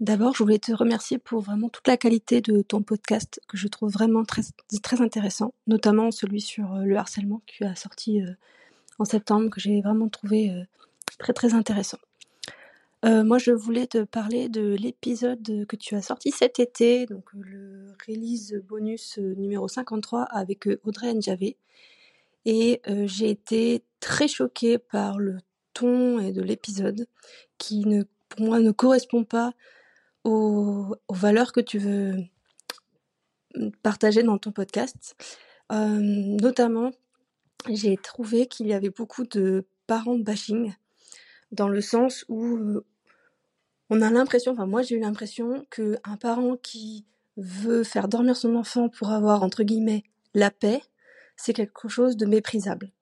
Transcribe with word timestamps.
D'abord, 0.00 0.34
je 0.34 0.42
voulais 0.42 0.58
te 0.58 0.72
remercier 0.72 1.18
pour 1.18 1.42
vraiment 1.42 1.68
toute 1.68 1.86
la 1.86 1.98
qualité 1.98 2.40
de 2.40 2.62
ton 2.62 2.80
podcast 2.80 3.38
que 3.48 3.58
je 3.58 3.68
trouve 3.68 3.92
vraiment 3.92 4.24
très, 4.24 4.40
très 4.82 5.02
intéressant, 5.02 5.52
notamment 5.66 6.10
celui 6.10 6.40
sur 6.40 6.74
euh, 6.74 6.84
le 6.84 6.96
harcèlement 6.96 7.42
qui 7.46 7.64
a 7.64 7.74
sorti 7.74 8.22
euh, 8.22 8.30
en 8.98 9.04
septembre, 9.04 9.50
que 9.50 9.60
j'ai 9.60 9.82
vraiment 9.82 10.08
trouvé 10.08 10.52
euh, 10.52 10.62
très 11.18 11.34
très 11.34 11.52
intéressant. 11.52 11.98
moi, 13.04 13.36
je 13.36 13.50
voulais 13.50 13.86
te 13.86 14.04
parler 14.04 14.48
de 14.48 14.74
l'épisode 14.74 15.66
que 15.66 15.76
tu 15.76 15.94
as 15.94 16.02
sorti 16.02 16.30
cet 16.30 16.60
été, 16.60 17.04
donc 17.04 17.24
le 17.34 17.94
release 18.06 18.54
bonus 18.68 19.18
numéro 19.18 19.68
53 19.68 20.22
avec 20.22 20.66
Audrey 20.84 21.12
Njavé. 21.14 21.56
Et 22.46 22.80
j'ai 23.04 23.30
été 23.30 23.82
très 24.00 24.28
choquée 24.28 24.78
par 24.78 25.18
le 25.18 25.38
ton 25.74 26.18
et 26.20 26.32
de 26.32 26.42
l'épisode 26.42 27.06
qui 27.58 27.84
pour 28.30 28.46
moi, 28.46 28.60
ne 28.60 28.70
correspond 28.70 29.24
pas 29.24 29.52
aux, 30.24 30.94
valeurs 31.08 31.52
que 31.52 31.60
tu 31.60 31.78
veux 31.78 32.14
partager 33.82 34.22
dans 34.22 34.38
ton 34.38 34.52
podcast. 34.52 35.14
Euh, 35.72 35.98
notamment, 35.98 36.90
j'ai 37.68 37.96
trouvé 37.96 38.46
qu'il 38.46 38.66
y 38.66 38.72
avait 38.72 38.90
beaucoup 38.90 39.24
de 39.24 39.66
parents 39.86 40.18
bashing, 40.18 40.74
dans 41.52 41.68
le 41.68 41.80
sens 41.80 42.24
où 42.28 42.56
euh, 42.56 42.84
on 43.88 44.02
a 44.02 44.10
l'impression, 44.10 44.52
enfin 44.52 44.66
moi 44.66 44.82
j'ai 44.82 44.94
eu 44.94 45.00
l'impression 45.00 45.66
qu'un 45.70 46.16
parent 46.16 46.56
qui 46.56 47.06
veut 47.36 47.82
faire 47.82 48.08
dormir 48.08 48.36
son 48.36 48.54
enfant 48.54 48.88
pour 48.88 49.10
avoir, 49.10 49.42
entre 49.42 49.62
guillemets, 49.62 50.04
la 50.34 50.50
paix, 50.50 50.80
c'est 51.36 51.52
quelque 51.52 51.88
chose 51.88 52.16
de 52.16 52.26
méprisable. 52.26 52.92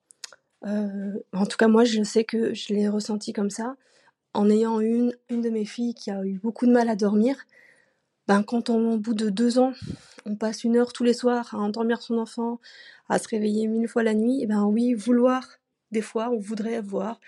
Euh, 0.65 1.13
en 1.33 1.45
tout 1.45 1.57
cas, 1.57 1.67
moi, 1.67 1.83
je 1.83 2.03
sais 2.03 2.23
que 2.23 2.53
je 2.53 2.73
l'ai 2.73 2.87
ressenti 2.87 3.33
comme 3.33 3.49
ça 3.49 3.75
en 4.33 4.49
ayant 4.49 4.79
une, 4.79 5.13
une 5.29 5.41
de 5.41 5.49
mes 5.49 5.65
filles 5.65 5.93
qui 5.93 6.11
a 6.11 6.23
eu 6.23 6.39
beaucoup 6.39 6.65
de 6.65 6.71
mal 6.71 6.89
à 6.89 6.95
dormir, 6.95 7.35
ben 8.27 8.43
quand 8.43 8.69
on, 8.69 8.93
au 8.93 8.97
bout 8.97 9.13
de 9.13 9.29
deux 9.29 9.57
ans, 9.59 9.73
on 10.25 10.35
passe 10.35 10.63
une 10.63 10.77
heure 10.77 10.93
tous 10.93 11.03
les 11.03 11.13
soirs 11.13 11.55
à 11.55 11.57
endormir 11.57 12.01
son 12.01 12.17
enfant, 12.17 12.59
à 13.09 13.17
se 13.17 13.27
réveiller 13.27 13.67
mille 13.67 13.87
fois 13.87 14.03
la 14.03 14.13
nuit, 14.13 14.41
et 14.41 14.45
ben 14.45 14.65
oui, 14.65 14.93
vouloir, 14.93 15.47
des 15.91 16.01
fois, 16.01 16.29
on 16.29 16.37
voudrait 16.37 16.75
avoir 16.75 17.19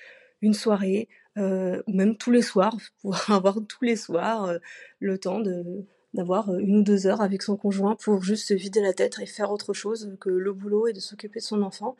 une 0.42 0.54
soirée, 0.54 1.10
euh, 1.38 1.82
ou 1.88 1.94
même 1.94 2.18
tous 2.18 2.32
les 2.32 2.42
soirs, 2.42 2.78
pouvoir 3.02 3.32
avoir 3.32 3.58
tous 3.68 3.84
les 3.84 3.96
soirs 3.96 4.46
euh, 4.46 4.58
le 5.00 5.18
temps 5.18 5.40
de 5.40 5.86
d'avoir 6.14 6.54
une 6.60 6.76
ou 6.76 6.84
deux 6.84 7.08
heures 7.08 7.22
avec 7.22 7.42
son 7.42 7.56
conjoint 7.56 7.96
pour 7.96 8.22
juste 8.22 8.50
se 8.50 8.54
vider 8.54 8.82
la 8.82 8.92
tête 8.92 9.18
et 9.22 9.26
faire 9.26 9.50
autre 9.50 9.74
chose 9.74 10.18
que 10.20 10.30
le 10.30 10.52
boulot 10.52 10.88
et 10.88 10.94
de 10.94 11.00
s'occuper 11.00 11.40
de 11.40 11.46
son 11.46 11.62
enfant. 11.62 11.96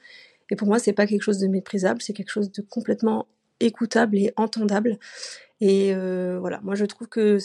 Et 0.50 0.58
pour 0.58 0.68
moi, 0.68 0.80
c'est 0.80 0.92
pas 0.92 1.08
quelque 1.08 1.22
chose 1.22 1.38
de 1.38 1.48
méprisable, 1.48 2.02
c'est 2.02 2.12
quelque 2.12 2.30
chose 2.30 2.52
de 2.52 2.62
complètement 2.62 3.26
écoutable 3.62 4.18
et 4.18 4.34
entendable. 4.38 4.98
Et 5.60 5.94
euh, 5.96 6.40
voilà, 6.40 6.60
moi 6.64 6.76
je 6.76 6.86
trouve 6.86 7.08
que 7.08 7.38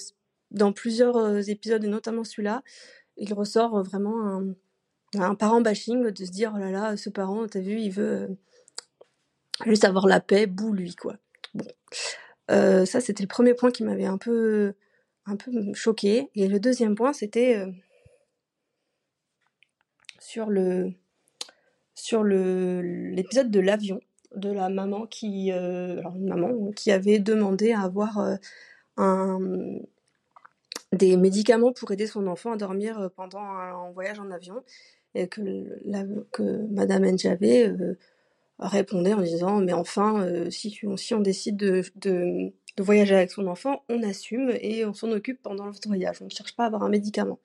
dans 0.51 0.73
plusieurs 0.73 1.17
euh, 1.17 1.41
épisodes, 1.43 1.85
et 1.85 1.89
notamment 1.89 2.25
celui-là, 2.25 2.63
il 3.17 3.33
ressort 3.35 3.83
vraiment 3.83 4.43
un, 5.17 5.35
parent 5.35 5.61
bashing 5.61 6.11
de 6.11 6.25
se 6.25 6.31
dire 6.31 6.53
oh 6.55 6.59
là 6.59 6.71
là, 6.71 6.97
ce 6.97 7.11
parent, 7.11 7.47
t'as 7.47 7.61
vu, 7.61 7.79
il 7.81 7.91
veut 7.91 8.37
juste 9.67 9.85
avoir 9.85 10.07
la 10.07 10.21
paix, 10.21 10.47
bouh 10.47 10.73
lui 10.73 10.95
quoi. 10.95 11.17
Bon, 11.55 11.67
euh, 12.51 12.85
ça 12.87 13.01
c'était 13.01 13.23
le 13.23 13.29
premier 13.29 13.55
point 13.55 13.71
qui 13.71 13.85
m'avait 13.85 14.07
un 14.07 14.19
peu, 14.19 14.75
un 15.27 15.37
peu 15.37 15.53
choqué. 15.75 16.31
Et 16.35 16.49
le 16.49 16.61
deuxième 16.61 16.95
point, 16.95 17.13
c'était 17.13 17.65
sur 20.21 20.47
le 20.51 20.93
sur 21.95 22.23
l'épisode 22.25 23.51
de 23.51 23.61
l'avion 23.61 24.01
de 24.35 24.51
la 24.51 24.69
maman 24.69 25.07
qui, 25.07 25.53
euh, 25.53 25.99
alors 25.99 26.17
une 26.17 26.29
maman 26.29 26.71
qui 26.73 26.91
avait 26.93 27.19
demandé 27.19 27.73
à 27.73 27.83
avoir 27.83 28.19
euh, 28.19 28.37
un, 28.97 29.39
des 30.93 31.17
médicaments 31.17 31.73
pour 31.73 31.91
aider 31.93 32.07
son 32.07 32.27
enfant 32.27 32.53
à 32.53 32.57
dormir 32.57 32.99
euh, 32.99 33.09
pendant 33.09 33.41
un, 33.41 33.91
voyage 33.93 34.19
en 34.21 34.31
avion. 34.31 34.63
Et 35.15 35.29
que, 35.29 35.41
que 36.33 36.43
Madame 36.71 37.07
Njavé 37.07 37.73
répondait 38.59 39.15
en 39.15 39.23
disant 39.23 39.61
mais 39.63 39.73
enfin 39.73 40.27
si, 40.51 40.79
si 40.97 41.15
on 41.15 41.21
décide 41.21 41.57
de, 41.57 41.83
de, 41.97 42.53
de, 42.77 42.83
voyager 42.83 43.15
avec 43.15 43.31
son 43.31 43.47
enfant 43.47 43.83
on 43.89 44.03
assume 44.03 44.53
et 44.61 44.85
on 44.85 44.93
s'en 44.93 45.11
occupe 45.13 45.41
pendant 45.43 45.65
notre 45.65 45.89
voyage. 45.89 46.19
On 46.21 46.27
ne 46.27 46.31
cherche 46.31 46.55
pas 46.55 46.65
à 46.65 46.67
avoir 46.67 46.83
un 46.83 46.91
médicament. 46.91 47.39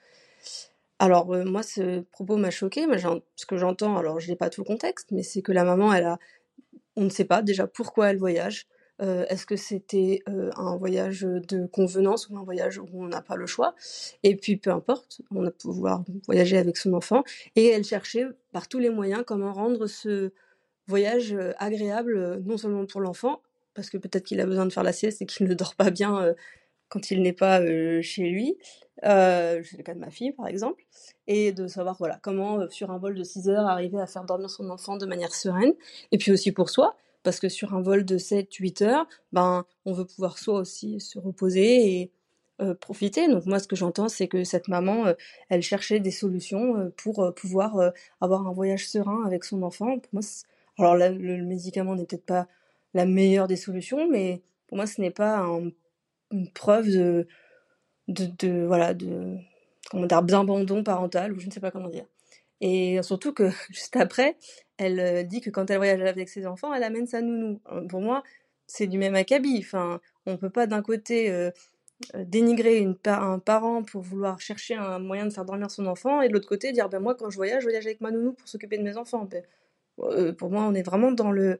Alors 0.99 1.27
moi 1.45 1.63
ce 1.63 2.01
propos 2.11 2.35
m'a 2.35 2.51
choqué 2.51 2.85
ce 3.37 3.45
que 3.45 3.55
j'entends 3.55 3.95
alors 3.95 4.19
je 4.19 4.29
n'ai 4.29 4.35
pas 4.35 4.49
tout 4.49 4.61
le 4.61 4.65
contexte 4.65 5.11
mais 5.11 5.23
c'est 5.23 5.41
que 5.41 5.53
la 5.53 5.63
maman 5.63 5.93
elle 5.93 6.07
a 6.07 6.19
on 6.95 7.03
ne 7.03 7.09
sait 7.09 7.25
pas 7.25 7.41
déjà 7.41 7.67
pourquoi 7.67 8.09
elle 8.09 8.17
voyage. 8.17 8.67
Euh, 9.01 9.25
est-ce 9.29 9.47
que 9.47 9.55
c'était 9.55 10.21
euh, 10.29 10.51
un 10.57 10.77
voyage 10.77 11.21
de 11.21 11.65
convenance 11.65 12.29
ou 12.29 12.37
un 12.37 12.43
voyage 12.43 12.77
où 12.77 12.87
on 12.93 13.07
n'a 13.07 13.21
pas 13.21 13.35
le 13.35 13.47
choix? 13.47 13.73
Et 14.21 14.35
puis 14.35 14.57
peu 14.57 14.69
importe, 14.69 15.21
on 15.31 15.45
a 15.45 15.51
pouvoir 15.51 16.03
voyager 16.27 16.57
avec 16.57 16.77
son 16.77 16.93
enfant. 16.93 17.23
Et 17.55 17.67
elle 17.67 17.83
cherchait 17.83 18.25
par 18.51 18.67
tous 18.67 18.79
les 18.79 18.89
moyens 18.89 19.23
comment 19.25 19.53
rendre 19.53 19.87
ce 19.87 20.31
voyage 20.87 21.33
euh, 21.33 21.53
agréable, 21.57 22.41
non 22.45 22.57
seulement 22.57 22.85
pour 22.85 23.01
l'enfant, 23.01 23.41
parce 23.73 23.89
que 23.89 23.97
peut-être 23.97 24.25
qu'il 24.25 24.39
a 24.39 24.45
besoin 24.45 24.65
de 24.65 24.73
faire 24.73 24.83
la 24.83 24.93
sieste 24.93 25.21
et 25.21 25.25
qu'il 25.25 25.47
ne 25.47 25.53
dort 25.53 25.75
pas 25.75 25.89
bien 25.89 26.35
quand 26.89 27.09
il 27.09 27.21
n'est 27.21 27.33
pas 27.33 27.61
chez 28.01 28.23
lui. 28.23 28.57
C'est 29.03 29.77
le 29.77 29.83
cas 29.83 29.93
de 29.93 29.99
ma 29.99 30.09
fille 30.09 30.31
par 30.31 30.47
exemple. 30.47 30.83
Et 31.27 31.51
de 31.51 31.67
savoir 31.67 31.95
voilà 31.97 32.19
comment 32.21 32.69
sur 32.69 32.91
un 32.91 32.97
vol 32.97 33.15
de 33.15 33.23
6 33.23 33.49
heures 33.49 33.65
arriver 33.65 33.99
à 33.99 34.07
faire 34.07 34.23
dormir 34.23 34.49
son 34.49 34.69
enfant 34.69 34.97
de 34.97 35.05
manière 35.05 35.33
sereine. 35.33 35.73
Et 36.11 36.17
puis 36.17 36.31
aussi 36.31 36.51
pour 36.51 36.69
soi, 36.69 36.95
parce 37.23 37.39
que 37.39 37.49
sur 37.49 37.73
un 37.73 37.81
vol 37.81 38.05
de 38.05 38.17
7-8 38.17 38.83
heures, 38.83 39.07
ben, 39.31 39.65
on 39.85 39.93
veut 39.93 40.05
pouvoir 40.05 40.37
soi 40.37 40.59
aussi 40.59 40.99
se 40.99 41.19
reposer 41.19 42.01
et 42.01 42.11
profiter. 42.79 43.27
Donc 43.27 43.47
moi, 43.47 43.57
ce 43.57 43.67
que 43.67 43.75
j'entends, 43.75 44.07
c'est 44.07 44.27
que 44.27 44.43
cette 44.43 44.67
maman, 44.67 45.05
elle 45.49 45.63
cherchait 45.63 45.99
des 45.99 46.11
solutions 46.11 46.91
pour 46.95 47.33
pouvoir 47.35 47.91
avoir 48.19 48.47
un 48.47 48.53
voyage 48.53 48.87
serein 48.87 49.23
avec 49.25 49.45
son 49.45 49.63
enfant. 49.63 49.97
Pour 49.97 50.13
moi, 50.13 50.21
alors 50.77 50.95
là, 50.95 51.09
le, 51.09 51.43
médicament 51.43 51.95
n'est 51.95 52.05
peut-être 52.05 52.25
pas 52.25 52.47
la 52.93 53.05
meilleure 53.05 53.47
des 53.47 53.55
solutions, 53.55 54.09
mais 54.09 54.41
pour 54.67 54.77
moi, 54.77 54.85
ce 54.85 55.01
n'est 55.01 55.11
pas 55.11 55.39
un 55.39 55.71
une 56.31 56.49
preuve 56.49 56.87
de, 56.87 57.27
de, 58.11 58.65
voilà, 58.65 58.93
de, 58.93 59.37
comment 59.89 60.05
dire, 60.05 60.21
d'abandon 60.21 60.83
parental, 60.83 61.33
ou 61.33 61.39
je 61.39 61.47
ne 61.47 61.51
sais 61.51 61.59
pas 61.59 61.71
comment 61.71 61.89
dire. 61.89 62.05
Et 62.61 63.01
surtout 63.03 63.33
que, 63.33 63.49
juste 63.69 63.95
après, 63.97 64.37
elle 64.77 64.99
euh, 64.99 65.23
dit 65.23 65.41
que 65.41 65.49
quand 65.49 65.69
elle 65.69 65.77
voyage 65.77 66.01
avec 66.01 66.29
ses 66.29 66.45
enfants, 66.47 66.73
elle 66.73 66.83
amène 66.83 67.07
sa 67.07 67.21
nounou. 67.21 67.59
Euh, 67.71 67.87
pour 67.87 68.01
moi, 68.01 68.23
c'est 68.67 68.87
du 68.87 68.97
même 68.97 69.15
acabit. 69.15 69.59
Enfin, 69.59 69.99
on 70.25 70.37
peut 70.37 70.49
pas 70.49 70.67
d'un 70.67 70.81
côté 70.81 71.29
euh, 71.31 71.51
dénigrer 72.15 72.77
une 72.79 72.95
un 73.05 73.39
parent 73.39 73.83
pour 73.83 74.01
vouloir 74.01 74.39
chercher 74.41 74.75
un 74.75 74.99
moyen 74.99 75.25
de 75.25 75.33
faire 75.33 75.45
dormir 75.45 75.69
son 75.69 75.85
enfant, 75.87 76.21
et 76.21 76.29
de 76.29 76.33
l'autre 76.33 76.49
côté 76.49 76.71
dire 76.71 76.89
ben 76.89 76.99
moi 76.99 77.15
quand 77.15 77.29
je 77.29 77.35
voyage, 77.35 77.61
je 77.61 77.67
voyage 77.67 77.85
avec 77.85 78.01
ma 78.01 78.11
nounou 78.11 78.33
pour 78.33 78.47
s'occuper 78.47 78.77
de 78.77 78.83
mes 78.83 78.97
enfants. 78.97 79.25
Ben, 79.25 79.43
pour 80.35 80.49
moi, 80.49 80.63
on 80.63 80.73
est 80.73 80.83
vraiment 80.83 81.11
dans 81.11 81.31
le 81.31 81.59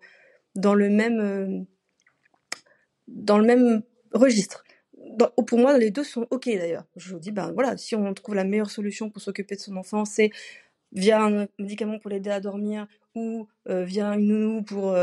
dans 0.56 0.74
le 0.74 0.90
même 0.90 1.66
dans 3.08 3.38
le 3.38 3.46
même 3.46 3.84
registre. 4.14 4.64
Pour 5.48 5.60
moi, 5.60 5.78
les 5.78 5.92
deux 5.92 6.04
sont 6.04 6.28
ok 6.32 6.46
d'ailleurs. 6.46 6.86
Je 6.96 7.14
vous 7.14 7.20
dis 7.20 7.32
ben 7.32 7.52
voilà, 7.54 7.78
si 7.78 7.96
on 7.96 8.14
trouve 8.14 8.36
la 8.36 8.44
meilleure 8.44 8.70
solution 8.72 9.10
pour 9.10 9.22
s'occuper 9.22 9.56
de 9.56 9.62
son 9.62 9.76
enfant, 9.78 10.06
c'est 10.06 10.32
via 10.92 11.24
un 11.24 11.48
médicament 11.60 12.00
pour 12.00 12.10
l'aider 12.10 12.30
à 12.30 12.40
dormir 12.40 12.88
ou 13.16 13.48
via 13.66 14.14
une 14.14 14.28
nounou 14.28 14.64
pour 14.64 14.96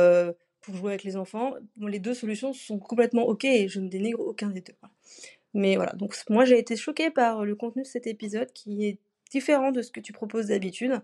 pour 0.61 0.77
jouer 0.77 0.93
avec 0.93 1.05
les 1.05 1.17
enfants. 1.17 1.55
les 1.81 1.99
deux 1.99 2.15
solutions 2.15 2.53
sont 2.53 2.79
complètement 2.79 3.23
ok 3.23 3.45
et 3.45 3.69
je 3.69 3.81
ne 3.81 3.89
dénigre 3.89 4.21
aucun 4.21 4.51
des 4.51 4.61
deux. 4.61 4.75
Mais 5.55 5.77
voilà, 5.77 5.93
donc 5.93 6.15
moi 6.29 6.45
j'ai 6.45 6.59
été 6.59 6.77
choquée 6.77 7.11
par 7.11 7.45
le 7.45 7.55
contenu 7.55 7.83
de 7.83 7.87
cet 7.87 8.07
épisode 8.07 8.53
qui 8.53 8.87
est 8.87 8.99
différent 9.31 9.73
de 9.73 9.83
ce 9.83 9.91
que 9.91 10.01
tu 10.01 10.13
proposes 10.13 10.47
d'habitude, 10.47 11.01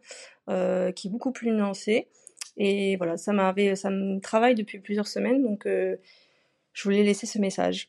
euh, 0.49 0.93
qui 0.93 1.09
est 1.09 1.11
beaucoup 1.11 1.33
plus 1.33 1.51
nuancé. 1.51 2.09
Et 2.57 2.97
voilà, 2.97 3.17
ça 3.17 3.33
ça 3.75 3.91
me 3.91 4.21
travaille 4.21 4.55
depuis 4.55 4.79
plusieurs 4.79 5.09
semaines, 5.09 5.43
donc 5.43 5.67
euh, 5.67 5.97
je 6.73 6.85
voulais 6.85 7.03
laisser 7.03 7.27
ce 7.27 7.39
message. 7.39 7.89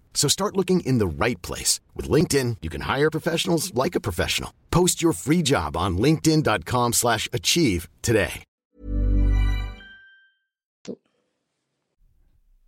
So 0.13 0.29
start 0.29 0.55
looking 0.55 0.81
in 0.81 0.99
the 0.99 1.07
right 1.07 1.41
place. 1.41 1.79
With 1.95 2.07
LinkedIn, 2.07 2.57
you 2.61 2.69
can 2.69 2.81
hire 2.81 3.09
professionals 3.09 3.73
like 3.73 3.95
a 3.95 3.99
professional. 3.99 4.51
Post 4.69 5.01
your 5.01 5.13
free 5.13 5.41
job 5.41 5.75
on 5.75 5.97
linkedin.com 5.97 6.93
slash 6.93 7.27
achieve 7.33 7.89
today. 8.03 8.43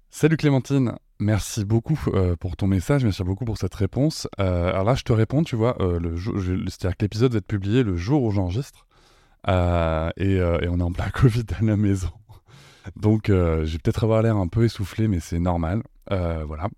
Salut 0.09 0.37
Clémentine 0.37 0.95
Merci 1.23 1.63
beaucoup 1.63 1.99
euh, 2.07 2.35
pour 2.35 2.57
ton 2.57 2.67
message, 2.67 3.03
merci 3.05 3.23
beaucoup 3.23 3.45
pour 3.45 3.57
cette 3.57 3.73
réponse. 3.75 4.27
Euh, 4.39 4.69
alors 4.69 4.83
là, 4.83 4.95
je 4.95 5.03
te 5.03 5.13
réponds, 5.13 5.43
tu 5.43 5.55
vois, 5.55 5.81
euh, 5.81 5.99
c'est-à-dire 6.65 6.97
que 6.97 7.05
l'épisode 7.05 7.31
va 7.31 7.37
être 7.37 7.47
publié 7.47 7.83
le 7.83 7.95
jour 7.95 8.23
où 8.23 8.31
j'enregistre, 8.31 8.85
et, 9.47 10.35
et, 10.35 10.67
on 10.67 10.79
est 10.79 10.83
en 10.83 10.91
plein 10.91 11.09
Covid 11.13 11.45
à 11.57 11.63
la 11.63 11.77
maison. 11.77 12.09
Donc, 12.97 13.27
je 13.27 13.63
vais 13.63 13.77
peut-être 13.77 14.03
avoir 14.03 14.21
l'air 14.21 14.35
un 14.35 14.47
peu 14.47 14.65
essoufflé, 14.65 15.07
mais 15.07 15.21
c'est 15.21 15.39
normal. 15.39 15.81
Voilà, 16.09 16.69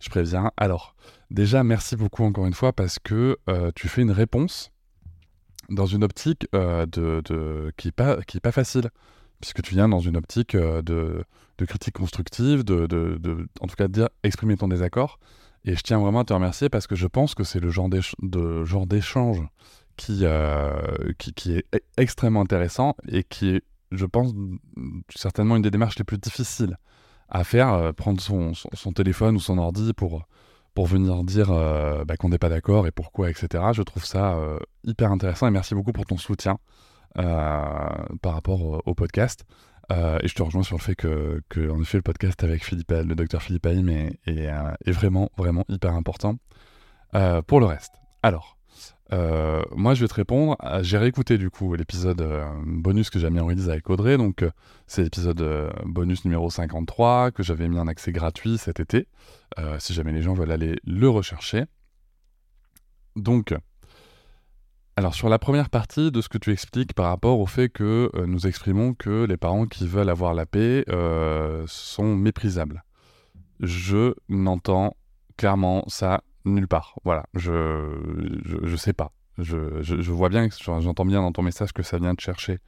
je 0.00 0.08
préviens. 0.10 0.50
Alors, 0.56 0.94
déjà, 1.30 1.64
merci 1.64 1.96
beaucoup 1.96 2.24
encore 2.24 2.46
une 2.46 2.54
fois 2.54 2.72
parce 2.72 2.98
que 2.98 3.38
tu 3.74 3.88
fais 3.88 4.02
une 4.02 4.12
réponse 4.12 4.70
dans 5.70 5.86
une 5.86 6.04
optique 6.04 6.46
de, 6.52 6.86
de, 6.86 7.72
qui 7.76 7.88
n'est 7.88 7.92
pas, 7.92 8.18
pas 8.42 8.52
facile 8.52 8.90
puisque 9.44 9.60
tu 9.60 9.74
viens 9.74 9.90
dans 9.90 10.00
une 10.00 10.16
optique 10.16 10.54
euh, 10.54 10.80
de, 10.80 11.24
critique 11.66 11.94
constructive, 11.94 12.64
de, 12.64 13.46
en 13.60 13.66
tout 13.66 13.76
cas 13.76 13.88
de 13.88 13.92
dire 13.92 14.08
exprimer 14.22 14.56
ton 14.56 14.68
désaccord. 14.68 15.18
Et 15.66 15.76
je 15.76 15.82
tiens 15.82 15.98
vraiment 15.98 16.20
à 16.20 16.24
te 16.24 16.32
remercier 16.32 16.70
parce 16.70 16.86
que 16.86 16.94
je 16.94 17.06
pense 17.06 17.34
que 17.34 17.44
c'est 17.44 17.60
le 17.60 17.70
genre 17.70 17.88
d'échange 18.86 19.42
qui, 19.96 20.20
euh, 20.22 21.12
qui, 21.18 21.34
qui, 21.34 21.52
est 21.56 21.66
e-, 21.74 21.80
extrêmement 21.98 22.40
intéressant 22.40 22.96
et 23.08 23.22
qui 23.22 23.50
est, 23.50 23.62
je 23.92 24.06
pense, 24.06 24.32
certainement 25.14 25.56
une 25.56 25.62
des 25.62 25.70
démarches 25.70 25.98
les 25.98 26.04
plus 26.04 26.18
difficiles 26.18 26.78
à 27.28 27.44
faire, 27.44 27.72
euh, 27.72 27.92
prendre 27.92 28.20
son, 28.20 28.52
téléphone 28.94 29.36
ou 29.36 29.40
son 29.40 29.58
ordi 29.58 29.92
pour, 29.92 30.26
pour 30.74 30.86
venir 30.86 31.24
dire 31.24 31.48
bah, 32.06 32.16
qu'on 32.16 32.28
n'est 32.28 32.38
pas 32.38 32.48
d'accord 32.48 32.86
et 32.86 32.90
pourquoi, 32.90 33.30
etc. 33.30 33.64
Je 33.72 33.82
trouve 33.82 34.04
ça 34.04 34.38
hyper 34.84 35.10
intéressant 35.12 35.46
et 35.46 35.50
merci 35.50 35.74
beaucoup 35.74 35.92
pour 35.92 36.06
ton 36.06 36.16
soutien. 36.16 36.58
Euh, 37.16 37.88
par 38.22 38.34
rapport 38.34 38.82
au, 38.84 38.94
podcast. 38.94 39.44
Euh, 39.92 40.18
et 40.20 40.26
je 40.26 40.34
te 40.34 40.42
rejoins 40.42 40.64
sur 40.64 40.76
le 40.76 40.82
fait 40.82 40.96
que, 40.96 41.40
que 41.48 41.70
en 41.70 41.80
effet, 41.80 41.96
le 41.96 42.02
podcast 42.02 42.42
avec 42.42 42.64
Philippe, 42.64 42.90
le 42.90 43.14
docteur 43.14 43.40
Philippe 43.40 43.66
Haïm 43.66 43.88
euh, 43.88 44.10
est, 44.84 44.90
vraiment, 44.90 45.30
vraiment 45.36 45.64
hyper 45.68 45.92
important 45.92 46.38
pour 47.46 47.60
le 47.60 47.66
reste. 47.66 47.92
Alors, 48.24 48.58
moi, 49.10 49.94
je 49.94 50.00
vais 50.00 50.08
te 50.08 50.14
répondre. 50.14 50.56
J'ai 50.82 50.98
réécouté 50.98 51.38
du 51.38 51.50
coup 51.50 51.74
l'épisode 51.74 52.26
bonus 52.64 53.10
que 53.10 53.18
j'ai 53.18 53.30
mis 53.30 53.40
en 53.40 53.46
release 53.46 53.68
avec 53.68 53.88
Audrey. 53.90 54.16
Donc, 54.16 54.44
c'est 54.86 55.02
l'épisode 55.02 55.72
bonus 55.84 56.24
numéro 56.24 56.50
53 56.50 57.30
que 57.30 57.42
j'avais 57.42 57.68
mis 57.68 57.78
en 57.78 57.86
accès 57.86 58.12
gratuit 58.12 58.58
cet 58.58 58.80
été. 58.80 59.06
si 59.78 59.94
jamais 59.94 60.12
les 60.12 60.22
gens 60.22 60.34
veulent 60.34 60.52
aller 60.52 60.76
le 60.84 61.08
rechercher. 61.08 61.64
Donc, 63.16 63.54
alors 64.96 65.14
sur 65.14 65.28
la 65.28 65.40
première 65.40 65.70
partie 65.70 66.12
de 66.12 66.20
ce 66.20 66.28
que 66.28 66.38
tu 66.38 66.52
expliques 66.52 66.94
par 66.94 67.06
rapport 67.06 67.40
au 67.40 67.46
fait 67.46 67.68
que 67.68 68.10
euh, 68.14 68.26
nous 68.26 68.46
exprimons 68.46 68.94
que 68.94 69.24
les 69.24 69.36
parents 69.36 69.66
qui 69.66 69.88
veulent 69.88 70.08
avoir 70.08 70.34
la 70.34 70.46
paix 70.46 70.84
euh, 70.88 71.64
sont 71.66 72.14
méprisables. 72.14 72.84
Je 73.58 74.14
n'entends 74.28 74.96
clairement 75.36 75.82
ça 75.88 76.22
nulle 76.44 76.68
part. 76.68 76.96
Voilà, 77.04 77.24
je, 77.34 78.40
je, 78.44 78.76
sais 78.76 78.92
pas. 78.92 79.12
Je, 79.38 79.82
je, 79.82 80.12
vois 80.12 80.28
bien, 80.28 80.48
j'entends 80.50 81.04
bien 81.04 81.20
dans 81.20 81.32
ton 81.32 81.42
message 81.42 81.72
que 81.72 81.82
ça 81.82 81.98
vient 81.98 82.14
de 82.14 82.20
chercher 82.20 82.58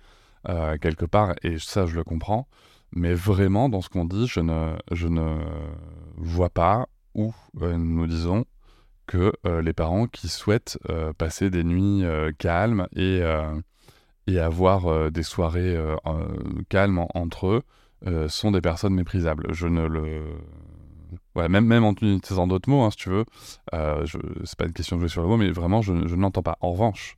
euh, 0.49 0.76
quelque 0.78 1.05
part, 1.05 1.34
et 1.43 1.58
ça 1.58 1.87
je 1.87 1.94
le 1.94 2.05
comprends. 2.05 2.49
Mais 2.93 3.14
vraiment, 3.14 3.69
dans 3.69 3.81
ce 3.81 3.88
qu'on 3.88 4.05
dit, 4.05 4.26
je 4.26 4.40
ne, 4.40 4.76
je 4.93 5.08
ne 5.08 5.38
vois 6.17 6.50
pas 6.50 6.87
où 7.14 7.34
nous 7.55 8.06
disons 8.06 8.44
que 9.06 9.32
euh, 9.46 9.62
les 9.62 9.73
parents 9.73 10.06
qui 10.06 10.28
souhaitent 10.28 10.78
euh, 10.90 11.12
passer 11.12 11.50
des 11.50 11.64
nuits 11.64 12.05
euh, 12.05 12.32
calmes 12.37 12.87
et, 12.94 13.20
et 14.26 14.38
avoir 14.38 15.11
des 15.11 15.23
soirées 15.23 15.78
calmes 16.69 17.05
entre 17.14 17.46
eux 18.05 18.28
sont 18.28 18.50
des 18.50 18.61
personnes 18.61 18.94
méprisables. 18.94 19.46
Je 19.52 19.67
ne 19.69 19.87
le... 19.87 20.23
Même, 21.37 21.85
en 21.85 21.93
utilisant 21.93 22.47
d'autres 22.47 22.69
mots, 22.69 22.83
hein, 22.83 22.91
si 22.91 22.97
tu 22.97 23.11
veux, 23.11 23.25
je... 23.73 24.19
c'est 24.44 24.59
pas 24.59 24.67
une 24.67 24.73
question 24.73 24.97
de 24.97 25.00
jouer 25.00 25.09
sur 25.09 25.23
le 25.23 25.29
mot, 25.29 25.37
mais 25.37 25.50
vraiment, 25.50 25.83
je, 25.83 25.93
je 26.06 26.15
ne 26.15 26.21
l'entends 26.23 26.43
pas. 26.43 26.59
En 26.61 26.73
revanche, 26.73 27.17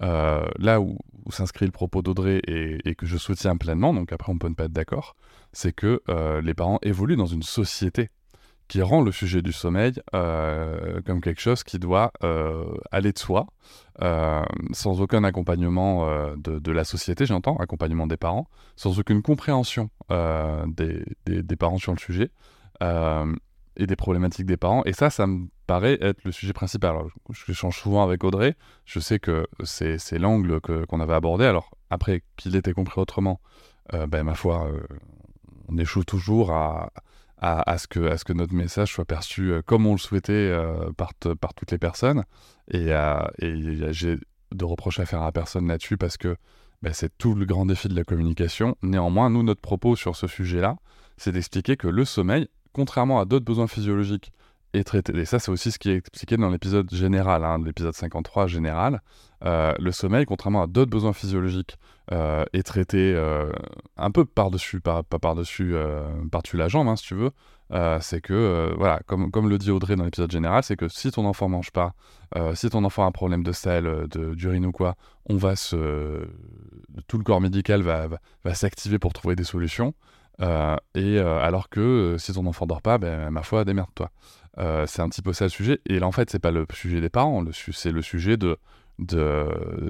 là 0.00 0.80
où, 0.80 0.98
s'inscrit 1.30 1.64
le 1.64 1.72
propos 1.72 2.02
d'Audrey 2.02 2.42
et, 2.46 2.94
que 2.94 3.06
je 3.06 3.16
soutiens 3.16 3.56
pleinement, 3.56 3.94
donc 3.94 4.12
après 4.12 4.30
on 4.30 4.38
peut 4.38 4.48
ne 4.48 4.54
pas 4.54 4.64
être 4.64 4.72
d'accord, 4.72 5.16
c'est 5.52 5.72
que 5.72 6.02
les 6.42 6.54
parents 6.54 6.78
évoluent 6.82 7.16
dans 7.16 7.26
une 7.26 7.42
société 7.42 8.10
qui 8.68 8.82
rend 8.82 9.02
le 9.02 9.12
sujet 9.12 9.42
du 9.42 9.52
sommeil 9.52 9.94
euh, 10.14 11.00
comme 11.02 11.20
quelque 11.20 11.40
chose 11.40 11.64
qui 11.64 11.78
doit 11.78 12.12
euh, 12.22 12.64
aller 12.90 13.12
de 13.12 13.18
soi, 13.18 13.46
euh, 14.02 14.42
sans 14.72 15.00
aucun 15.00 15.24
accompagnement 15.24 16.06
de, 16.36 16.72
la 16.72 16.84
société, 16.84 17.26
j'entends, 17.26 17.56
accompagnement 17.56 18.06
des 18.06 18.16
parents, 18.16 18.48
sans 18.76 18.98
aucune 18.98 19.22
compréhension 19.22 19.90
des, 20.08 21.56
parents 21.58 21.78
sur 21.78 21.92
le 21.92 21.98
sujet 21.98 22.30
et 23.76 23.86
des 23.86 23.96
problématiques 23.96 24.46
des 24.46 24.56
parents. 24.56 24.82
Et 24.84 24.92
ça, 24.92 25.10
ça 25.10 25.26
me 25.26 25.46
paraît 25.66 25.98
être 26.00 26.24
le 26.24 26.32
sujet 26.32 26.52
principal. 26.52 26.90
Alors, 26.90 27.08
je 27.30 27.52
change 27.52 27.78
souvent 27.78 28.02
avec 28.02 28.24
Audrey, 28.24 28.56
je 28.84 29.00
sais 29.00 29.18
que 29.18 29.46
c'est 29.64 30.18
l'angle 30.18 30.60
qu'on 30.60 31.00
avait 31.00 31.14
abordé. 31.14 31.44
Alors, 31.44 31.70
après 31.90 32.22
qu'il 32.36 32.56
était 32.56 32.72
compris 32.72 33.00
autrement, 33.00 33.40
ben, 33.92 34.22
ma 34.22 34.34
foi, 34.34 34.70
on 35.68 35.78
échoue 35.78 36.04
toujours 36.04 36.52
à 36.52 36.90
à, 37.44 37.78
ce 37.78 37.86
que, 37.86 38.00
à 38.08 38.16
ce 38.16 38.24
que 38.24 38.32
notre 38.32 38.54
message 38.54 38.92
soit 38.92 39.04
perçu 39.04 39.52
euh, 39.52 39.62
comme 39.62 39.86
on 39.86 39.92
le 39.92 39.98
souhaitait 39.98 40.32
euh, 40.32 40.90
par, 40.96 41.12
toutes 41.54 41.70
les 41.70 41.78
personnes. 41.78 42.24
Et, 42.70 42.92
euh, 42.92 43.20
j'ai 43.90 44.16
de 44.52 44.64
reproches 44.64 45.00
à 45.00 45.06
faire 45.06 45.22
à 45.22 45.32
personne 45.32 45.66
là-dessus 45.66 45.96
parce 45.96 46.16
que 46.16 46.36
bah, 46.82 46.92
c'est 46.92 47.16
tout 47.18 47.34
le 47.34 47.44
grand 47.44 47.66
défi 47.66 47.88
de 47.88 47.94
la 47.94 48.04
communication. 48.04 48.76
Néanmoins, 48.82 49.30
nous, 49.30 49.42
notre 49.42 49.60
propos 49.60 49.96
sur 49.96 50.16
ce 50.16 50.26
sujet-là, 50.26 50.76
c'est 51.16 51.32
d'expliquer 51.32 51.76
que 51.76 51.88
le 51.88 52.04
sommeil, 52.04 52.48
contrairement 52.74 53.20
à 53.20 53.24
d'autres 53.24 53.46
besoins 53.46 53.66
physiologiques, 53.66 54.32
est 54.74 54.84
traité. 54.84 55.16
Et 55.16 55.24
ça, 55.24 55.38
c'est 55.38 55.52
aussi 55.52 55.70
ce 55.70 55.78
qui 55.78 55.90
est 55.90 55.96
expliqué 55.96 56.36
dans 56.36 56.50
l'épisode 56.50 56.92
général, 56.92 57.44
hein, 57.44 57.62
l'épisode 57.64 57.94
53 57.94 58.48
général. 58.48 59.00
le 59.42 59.90
sommeil, 59.92 60.26
contrairement 60.26 60.62
à 60.62 60.66
d'autres 60.66 60.90
besoins 60.90 61.12
physiologiques, 61.12 61.78
euh, 62.12 62.44
est 62.52 62.62
traité 62.62 63.14
euh, 63.16 63.50
un 63.96 64.10
peu 64.10 64.26
par-dessus, 64.26 64.80
pas 64.80 65.02
par-dessus, 65.04 65.74
euh, 65.74 66.06
par-dessus 66.30 66.58
la 66.58 66.68
jambe, 66.68 66.86
hein, 66.88 66.96
si 66.96 67.06
tu 67.06 67.14
veux. 67.14 67.30
c'est 68.00 68.20
que, 68.20 68.74
voilà, 68.76 69.00
comme, 69.06 69.30
comme 69.30 69.48
le 69.48 69.56
dit 69.56 69.70
Audrey 69.70 69.96
dans 69.96 70.04
l'épisode 70.04 70.30
général, 70.30 70.62
c'est 70.62 70.76
que 70.76 70.88
si 70.88 71.10
ton 71.10 71.24
enfant 71.24 71.48
mange 71.48 71.70
pas, 71.70 71.94
si 72.54 72.68
ton 72.68 72.84
enfant 72.84 73.04
a 73.04 73.06
un 73.06 73.12
problème 73.12 73.42
de 73.42 73.52
sel, 73.52 74.06
d'urine 74.08 74.66
ou 74.66 74.72
quoi, 74.72 74.96
on 75.26 75.36
va 75.36 75.56
se. 75.56 76.26
Tout 77.08 77.18
le 77.18 77.24
corps 77.24 77.40
médical 77.40 77.82
va, 77.82 78.06
va, 78.44 78.54
s'activer 78.54 78.98
pour 78.98 79.12
trouver 79.12 79.34
des 79.34 79.44
solutions. 79.44 79.94
Et 80.40 81.18
alors 81.18 81.68
que 81.68 82.16
si 82.18 82.32
ton 82.32 82.46
enfant 82.46 82.66
dort 82.66 82.82
pas, 82.82 82.98
ben, 82.98 83.30
ma 83.30 83.42
foi, 83.42 83.64
démerde-toi. 83.64 84.10
Euh, 84.58 84.86
c'est 84.86 85.02
un 85.02 85.08
petit 85.08 85.22
peu 85.22 85.32
ça 85.32 85.44
le 85.44 85.50
sujet. 85.50 85.80
Et 85.86 85.98
là, 85.98 86.06
en 86.06 86.12
fait, 86.12 86.30
c'est 86.30 86.38
pas 86.38 86.50
le 86.50 86.66
sujet 86.72 87.00
des 87.00 87.08
parents, 87.08 87.44
c'est 87.72 87.92
le 87.92 88.02
sujet 88.02 88.36
de, 88.36 88.56
de, 88.98 89.48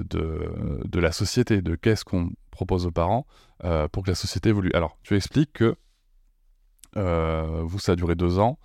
de, 0.09 0.99
la 0.99 1.11
société, 1.11 1.61
de 1.61 1.75
qu'est-ce 1.75 2.03
qu'on 2.03 2.31
propose 2.51 2.85
aux 2.85 2.91
parents 2.91 3.25
euh, 3.63 3.87
pour 3.87 4.03
que 4.03 4.09
la 4.09 4.15
société 4.15 4.49
évolue. 4.49 4.71
Alors, 4.73 4.97
tu 5.03 5.15
expliques 5.15 5.53
que 5.53 5.75
euh, 6.97 7.61
vous, 7.63 7.79
ça 7.79 7.91
a 7.91 7.95
duré 7.95 8.15
deux 8.15 8.39
ans, 8.39 8.57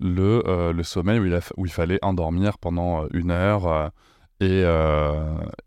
le, 0.00 0.72
le 0.72 0.82
sommeil 0.82 1.18
où 1.18 1.26
il, 1.26 1.38
où 1.56 1.66
il, 1.66 1.72
fallait 1.72 1.98
endormir 2.02 2.58
pendant 2.58 3.06
une 3.08 3.30
heure 3.30 3.92
et, 4.40 4.62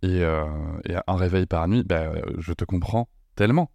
et, 0.02 0.22
et, 0.22 0.96
un 1.08 1.16
réveil 1.16 1.46
par 1.46 1.68
nuit. 1.68 1.84
Ben, 1.84 2.14
je 2.38 2.54
te 2.54 2.66
comprends 2.66 3.08
tellement. 3.36 3.72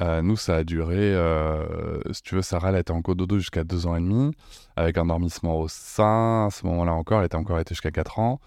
Euh, 0.00 0.22
nous, 0.22 0.36
ça 0.36 0.56
a 0.56 0.64
duré, 0.64 0.96
euh, 0.96 2.00
si 2.12 2.22
tu 2.22 2.36
veux, 2.36 2.42
Sarah, 2.42 2.70
elle 2.70 2.76
était 2.76 2.92
en 2.92 3.02
cododo 3.02 3.38
jusqu'à 3.38 3.64
2 3.64 3.86
ans 3.86 3.96
et 3.96 4.00
demi, 4.00 4.32
avec 4.76 4.96
un 4.96 5.06
dormissement 5.06 5.58
au 5.58 5.68
sein. 5.68 6.46
À 6.46 6.50
ce 6.50 6.64
moment-là 6.66 6.92
encore, 6.92 7.20
elle 7.20 7.26
était 7.26 7.36
encore 7.36 7.58
été 7.58 7.74
jusqu'à 7.74 7.90
4 7.90 8.18
ans. 8.20 8.40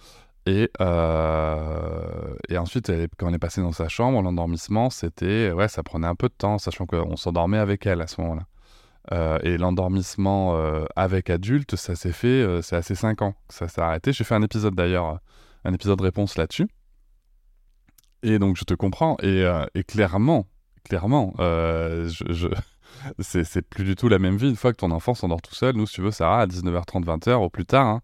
Et, 0.46 0.72
euh, 0.80 2.34
et 2.50 2.58
ensuite, 2.58 2.92
quand 3.18 3.30
on 3.30 3.34
est 3.34 3.40
passé 3.40 3.62
dans 3.62 3.74
sa 3.74 3.90
chambre, 3.90 4.22
l'endormissement, 4.22 4.90
c'était, 4.90 5.52
ouais, 5.52 5.68
ça 5.68 5.84
prenait 5.84 6.08
un 6.08 6.16
peu 6.16 6.30
de 6.30 6.34
temps, 6.34 6.58
sachant 6.58 6.86
qu'on 6.86 7.16
s'endormait 7.18 7.60
avec 7.60 7.86
elle 7.86 8.02
à 8.02 8.08
ce 8.08 8.22
moment-là. 8.22 9.40
et 9.44 9.58
l'endormissement 9.58 10.56
avec 10.96 11.30
adulte, 11.30 11.76
ça 11.76 11.96
s'est 11.96 12.12
fait, 12.14 12.62
c'est 12.62 12.76
assez 12.76 12.96
5 12.96 13.22
ans 13.22 13.36
ça 13.50 13.68
s'est 13.68 13.82
arrêté. 13.82 14.14
J'ai 14.14 14.24
fait 14.24 14.36
un 14.36 14.42
épisode 14.42 14.74
d'ailleurs, 14.76 15.20
un 15.66 15.74
épisode 15.74 16.02
réponse 16.02 16.38
là-dessus. 16.38 16.68
Et 18.24 18.40
donc, 18.40 18.58
je 18.58 18.64
te 18.64 18.74
comprends. 18.74 19.18
Et 19.22 19.84
clairement, 19.84 20.48
clairement. 20.84 21.34
Euh, 21.40 22.10
je, 22.10 22.48
c'est 23.20 23.62
plus 23.62 23.84
du 23.84 23.96
tout 23.96 24.10
la 24.10 24.20
même 24.20 24.38
vie 24.38 24.50
une 24.50 24.56
fois 24.56 24.72
que 24.72 24.78
ton 24.78 24.92
enfant 24.92 25.14
s'endort 25.14 25.42
tout 25.42 25.56
seul. 25.56 25.76
Nous, 25.76 25.88
si 25.88 25.96
tu 25.96 26.02
veux, 26.02 26.12
Sarah, 26.12 26.42
à 26.42 26.46
19h30, 26.48 27.04
20h 27.06 27.34
au 27.36 27.50
plus 27.50 27.66
tard, 27.66 27.88
hein, 27.88 28.02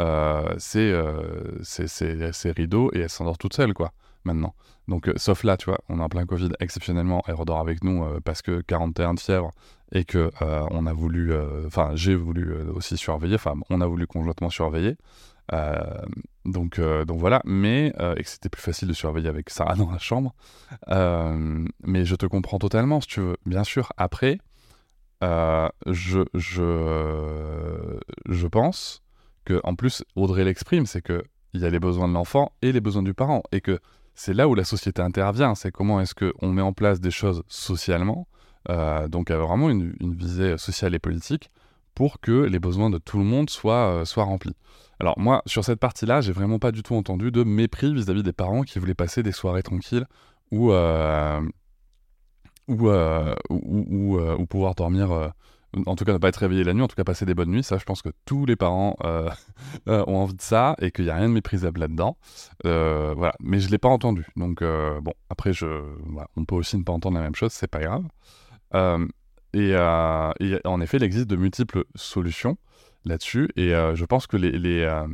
euh, 0.00 0.56
euh, 0.76 1.58
c'est 1.62 2.50
rideau 2.50 2.90
et 2.94 3.00
elle 3.00 3.08
s'endort 3.08 3.38
toute 3.38 3.54
seule, 3.54 3.74
quoi, 3.74 3.92
maintenant. 4.24 4.54
Donc, 4.86 5.10
sauf 5.16 5.44
là, 5.44 5.56
tu 5.56 5.66
vois, 5.66 5.78
on 5.88 5.98
est 5.98 6.02
en 6.02 6.08
plein 6.08 6.24
Covid, 6.24 6.50
exceptionnellement, 6.60 7.22
elle 7.26 7.34
redort 7.34 7.58
avec 7.60 7.84
nous 7.84 8.06
parce 8.24 8.40
que 8.40 8.62
41 8.62 9.14
de 9.14 9.20
fièvre 9.20 9.50
et 9.92 10.04
que 10.04 10.30
on 10.40 10.86
a 10.86 10.94
voulu, 10.94 11.34
enfin, 11.66 11.90
j'ai 11.94 12.14
voulu 12.14 12.54
aussi 12.74 12.96
surveiller, 12.96 13.34
enfin, 13.34 13.52
on 13.68 13.82
a 13.82 13.86
voulu 13.86 14.06
conjointement 14.06 14.48
surveiller. 14.48 14.96
Euh, 15.52 15.76
donc, 16.44 16.78
euh, 16.78 17.04
donc 17.04 17.18
voilà, 17.18 17.40
mais 17.44 17.92
euh, 18.00 18.14
et 18.16 18.22
que 18.22 18.28
c'était 18.28 18.48
plus 18.48 18.62
facile 18.62 18.88
de 18.88 18.92
surveiller 18.92 19.28
avec 19.28 19.50
Sarah 19.50 19.74
dans 19.76 19.90
la 19.90 19.98
chambre. 19.98 20.34
mais 20.88 22.04
je 22.04 22.14
te 22.14 22.26
comprends 22.26 22.58
totalement, 22.58 23.00
si 23.00 23.08
tu 23.08 23.20
veux. 23.20 23.36
Bien 23.46 23.64
sûr, 23.64 23.92
après, 23.96 24.38
je, 25.22 26.24
je, 26.34 27.98
je 28.28 28.46
pense 28.46 29.02
que, 29.44 29.60
en 29.64 29.74
plus, 29.74 30.04
Audrey 30.16 30.44
l'exprime, 30.44 30.86
c'est 30.86 31.02
que 31.02 31.24
il 31.54 31.62
y 31.62 31.64
a 31.64 31.70
les 31.70 31.80
besoins 31.80 32.08
de 32.08 32.12
l'enfant 32.12 32.52
et 32.60 32.72
les 32.72 32.80
besoins 32.80 33.02
du 33.02 33.14
parent, 33.14 33.42
et 33.52 33.62
que 33.62 33.80
c'est 34.14 34.34
là 34.34 34.48
où 34.48 34.54
la 34.54 34.64
société 34.64 35.00
intervient. 35.00 35.54
C'est 35.54 35.72
comment 35.72 36.00
est-ce 36.00 36.14
qu'on 36.14 36.52
met 36.52 36.62
en 36.62 36.74
place 36.74 37.00
des 37.00 37.10
choses 37.10 37.42
socialement, 37.48 38.28
donc 39.08 39.30
vraiment 39.30 39.70
une, 39.70 39.94
une, 40.00 40.14
visée 40.14 40.58
sociale 40.58 40.94
et 40.94 40.98
politique, 40.98 41.50
pour 41.98 42.20
que 42.20 42.44
les 42.44 42.60
besoins 42.60 42.90
de 42.90 42.98
tout 42.98 43.18
le 43.18 43.24
monde 43.24 43.50
soient, 43.50 44.04
soient 44.04 44.22
remplis. 44.22 44.54
Alors 45.00 45.18
moi, 45.18 45.42
sur 45.46 45.64
cette 45.64 45.80
partie-là, 45.80 46.20
j'ai 46.20 46.30
vraiment 46.30 46.60
pas 46.60 46.70
du 46.70 46.84
tout 46.84 46.94
entendu 46.94 47.32
de 47.32 47.42
mépris 47.42 47.92
vis-à-vis 47.92 48.22
des 48.22 48.32
parents 48.32 48.62
qui 48.62 48.78
voulaient 48.78 48.94
passer 48.94 49.24
des 49.24 49.32
soirées 49.32 49.64
tranquilles 49.64 50.06
ou, 50.52 50.70
euh, 50.70 51.40
euh, 52.70 53.34
ou, 53.50 54.16
euh, 54.16 54.36
ou, 54.38 54.46
pouvoir 54.46 54.76
dormir, 54.76 55.32
en 55.86 55.96
tout 55.96 56.04
cas 56.04 56.12
ne 56.12 56.18
pas 56.18 56.28
être 56.28 56.36
réveillé 56.36 56.62
la 56.62 56.72
nuit, 56.72 56.82
en 56.82 56.86
tout 56.86 56.94
cas 56.94 57.02
passer 57.02 57.26
des 57.26 57.34
bonnes 57.34 57.50
nuits. 57.50 57.64
Ça, 57.64 57.78
je 57.78 57.84
pense 57.84 58.00
que 58.00 58.10
tous 58.26 58.46
les 58.46 58.54
parents 58.54 58.94
ont 59.88 60.16
envie 60.16 60.34
de 60.34 60.40
ça 60.40 60.76
et 60.80 60.92
qu'il 60.92 61.06
n'y 61.06 61.10
a 61.10 61.16
rien 61.16 61.26
de 61.26 61.34
méprisable 61.34 61.80
là-dedans. 61.80 62.16
voilà, 62.62 63.34
mais 63.40 63.58
je 63.58 63.70
l'ai 63.72 63.78
pas 63.78 63.88
entendu. 63.88 64.24
Donc 64.36 64.62
bon, 64.62 65.14
après, 65.30 65.52
je, 65.52 65.66
on 66.36 66.44
peut 66.44 66.54
aussi 66.54 66.78
ne 66.78 66.84
pas 66.84 66.92
entendre 66.92 67.16
la 67.16 67.24
même 67.24 67.34
chose, 67.34 67.50
c'est 67.50 67.66
pas 67.66 67.80
grave. 67.80 68.04
Et, 69.54 69.70
et, 69.70 70.60
en 70.64 70.80
effet, 70.80 70.98
il 70.98 71.02
existe 71.02 71.26
de 71.26 71.36
multiples 71.36 71.84
solutions 71.94 72.56
là-dessus. 73.04 73.48
Et 73.56 73.74
euh, 73.74 73.94
je 73.94 74.04
pense 74.04 74.26
que 74.26 74.36
euh, 74.36 75.06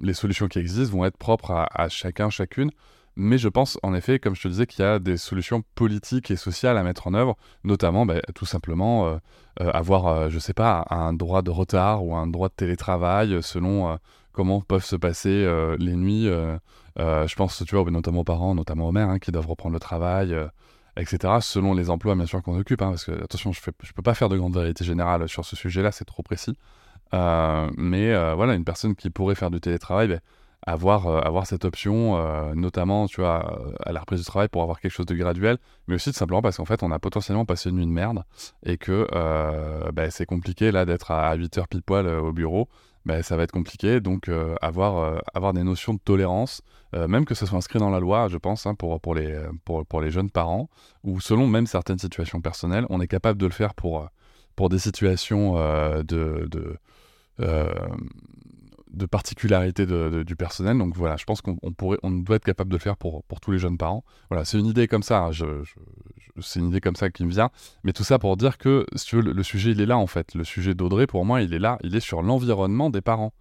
les, 0.00 0.14
solutions 0.14 0.48
qui 0.48 0.58
existent 0.58 0.96
vont 0.96 1.04
être 1.04 1.16
propres 1.16 1.50
à, 1.50 1.88
chacun, 1.88 2.30
chacune. 2.30 2.70
Mais 3.16 3.38
je 3.38 3.48
pense 3.48 3.76
en 3.82 3.92
effet, 3.94 4.18
comme 4.18 4.36
je 4.36 4.42
te 4.42 4.48
disais, 4.48 4.66
qu'il 4.66 4.84
y 4.84 4.88
a 4.88 4.98
des 4.98 5.16
solutions 5.16 5.64
politiques 5.74 6.30
et 6.30 6.36
sociales 6.36 6.78
à 6.78 6.82
mettre 6.84 7.08
en 7.08 7.14
œuvre, 7.14 7.36
notamment 7.64 8.06
bah, 8.06 8.20
tout 8.34 8.46
simplement 8.46 9.08
euh, 9.08 9.70
avoir, 9.72 10.30
je 10.30 10.38
sais 10.38 10.54
pas, 10.54 10.86
un 10.90 11.12
droit 11.12 11.42
de 11.42 11.50
retard 11.50 12.04
ou 12.04 12.14
un 12.14 12.28
droit 12.28 12.48
de 12.48 12.54
télétravail 12.54 13.42
selon 13.42 13.98
comment 14.32 14.60
peuvent 14.60 14.84
se 14.84 14.96
passer 14.96 15.44
les 15.78 15.96
nuits. 15.96 16.28
je 16.96 17.34
pense, 17.34 17.62
tu 17.66 17.74
vois, 17.74 17.90
notamment 17.90 18.20
aux 18.20 18.24
parents, 18.24 18.54
notamment 18.54 18.88
aux 18.88 18.92
mères, 18.92 19.10
hein, 19.10 19.18
qui 19.18 19.32
doivent 19.32 19.48
reprendre 19.48 19.74
le 19.74 19.80
travail 19.80 20.34
etc., 21.00 21.34
selon 21.40 21.74
les 21.74 21.90
emplois 21.90 22.14
bien 22.14 22.26
sûr 22.26 22.42
qu'on 22.42 22.58
occupe, 22.58 22.82
hein, 22.82 22.90
parce 22.90 23.04
que 23.04 23.12
attention, 23.12 23.52
je 23.52 23.60
ne 23.60 23.92
peux 23.94 24.02
pas 24.02 24.14
faire 24.14 24.28
de 24.28 24.36
grande 24.36 24.54
vérité 24.54 24.84
générale 24.84 25.28
sur 25.28 25.44
ce 25.44 25.56
sujet-là, 25.56 25.92
c'est 25.92 26.04
trop 26.04 26.22
précis. 26.22 26.56
Euh, 27.14 27.70
mais 27.76 28.12
euh, 28.12 28.34
voilà, 28.34 28.54
une 28.54 28.64
personne 28.64 28.94
qui 28.94 29.10
pourrait 29.10 29.34
faire 29.34 29.50
du 29.50 29.60
télétravail, 29.60 30.08
ben, 30.08 30.20
avoir, 30.66 31.06
euh, 31.06 31.20
avoir 31.20 31.46
cette 31.46 31.64
option, 31.64 32.18
notamment 32.54 33.06
tu 33.06 33.20
vois, 33.20 33.74
à 33.84 33.92
la 33.92 34.00
reprise 34.00 34.20
du 34.20 34.26
travail 34.26 34.48
pour 34.48 34.62
avoir 34.62 34.80
quelque 34.80 34.92
chose 34.92 35.06
de 35.06 35.14
graduel, 35.14 35.58
mais 35.88 35.94
aussi 35.94 36.12
tout 36.12 36.18
simplement 36.18 36.42
parce 36.42 36.58
qu'en 36.58 36.66
fait, 36.66 36.82
on 36.82 36.90
a 36.92 36.98
potentiellement 36.98 37.46
passé 37.46 37.70
une 37.70 37.76
nuit 37.76 37.86
de 37.86 37.90
merde 37.90 38.24
et 38.64 38.76
que 38.76 39.06
ben, 39.92 40.10
c'est 40.10 40.26
compliqué 40.26 40.70
là 40.70 40.84
d'être 40.84 41.10
à 41.10 41.34
8 41.34 41.58
heures 41.58 41.68
pile 41.68 41.82
poil 41.82 42.06
au 42.06 42.32
bureau. 42.32 42.68
Ben, 43.06 43.22
ça 43.22 43.36
va 43.36 43.44
être 43.44 43.52
compliqué, 43.52 44.00
donc 44.00 44.30
avoir, 44.60 45.22
avoir 45.32 45.54
des 45.54 45.62
notions 45.62 45.94
de 45.94 45.98
tolérance, 45.98 46.60
même 46.92 47.24
que 47.24 47.34
ce 47.34 47.46
soit 47.46 47.56
inscrit 47.56 47.78
dans 47.78 47.88
la 47.88 47.98
loi, 47.98 48.28
je 48.28 48.36
pense, 48.36 48.66
hein, 48.66 48.74
pour, 48.74 49.00
pour, 49.00 49.14
les, 49.14 49.40
pour, 49.64 49.86
pour, 49.86 50.02
les 50.02 50.10
jeunes 50.10 50.30
parents, 50.30 50.68
ou 51.02 51.18
selon 51.18 51.46
même 51.46 51.66
certaines 51.66 51.98
situations 51.98 52.42
personnelles, 52.42 52.84
on 52.90 53.00
est 53.00 53.08
capable 53.08 53.40
de 53.40 53.46
le 53.46 53.52
faire 53.52 53.72
pour, 53.72 54.06
pour 54.54 54.68
des 54.68 54.78
situations 54.78 55.54
de, 55.54 56.46
de 56.50 56.76
euh, 57.40 57.72
de 58.92 59.06
particularité 59.06 59.86
du 59.86 60.34
personnel. 60.34 60.76
Donc 60.76 60.96
voilà, 60.96 61.16
je 61.16 61.24
pense 61.24 61.40
qu'on 61.42 61.54
pourrait, 61.54 61.98
on 62.02 62.10
doit 62.10 62.34
être 62.34 62.44
capable 62.44 62.70
de 62.70 62.76
le 62.76 62.80
faire 62.80 62.96
pour, 62.96 63.22
pour 63.22 63.38
tous 63.38 63.52
les 63.52 63.60
jeunes 63.60 63.78
parents. 63.78 64.04
Voilà, 64.30 64.44
c'est 64.44 64.58
une 64.58 64.66
idée 64.66 64.88
comme 64.88 65.04
ça. 65.04 65.26
Hein. 65.26 65.30
C'est 66.42 66.60
une 66.60 66.68
idée 66.68 66.80
comme 66.80 66.96
ça 66.96 67.10
qui 67.10 67.24
me 67.24 67.30
vient. 67.30 67.50
Mais 67.84 67.92
tout 67.92 68.04
ça 68.04 68.18
pour 68.18 68.36
dire 68.36 68.58
que, 68.58 68.86
le, 69.12 69.42
sujet, 69.42 69.70
il 69.72 69.80
est 69.80 69.86
là 69.86 69.98
en 69.98 70.06
fait. 70.06 70.34
Le 70.34 70.44
sujet 70.44 70.74
d'Audrey, 70.74 71.06
pour 71.06 71.24
moi, 71.24 71.42
il 71.42 71.54
est 71.54 71.58
là. 71.58 71.78
Il 71.82 71.94
est 71.96 72.00
sur 72.00 72.22
l'environnement 72.22 72.90
des 72.90 73.00
parents. 73.00 73.32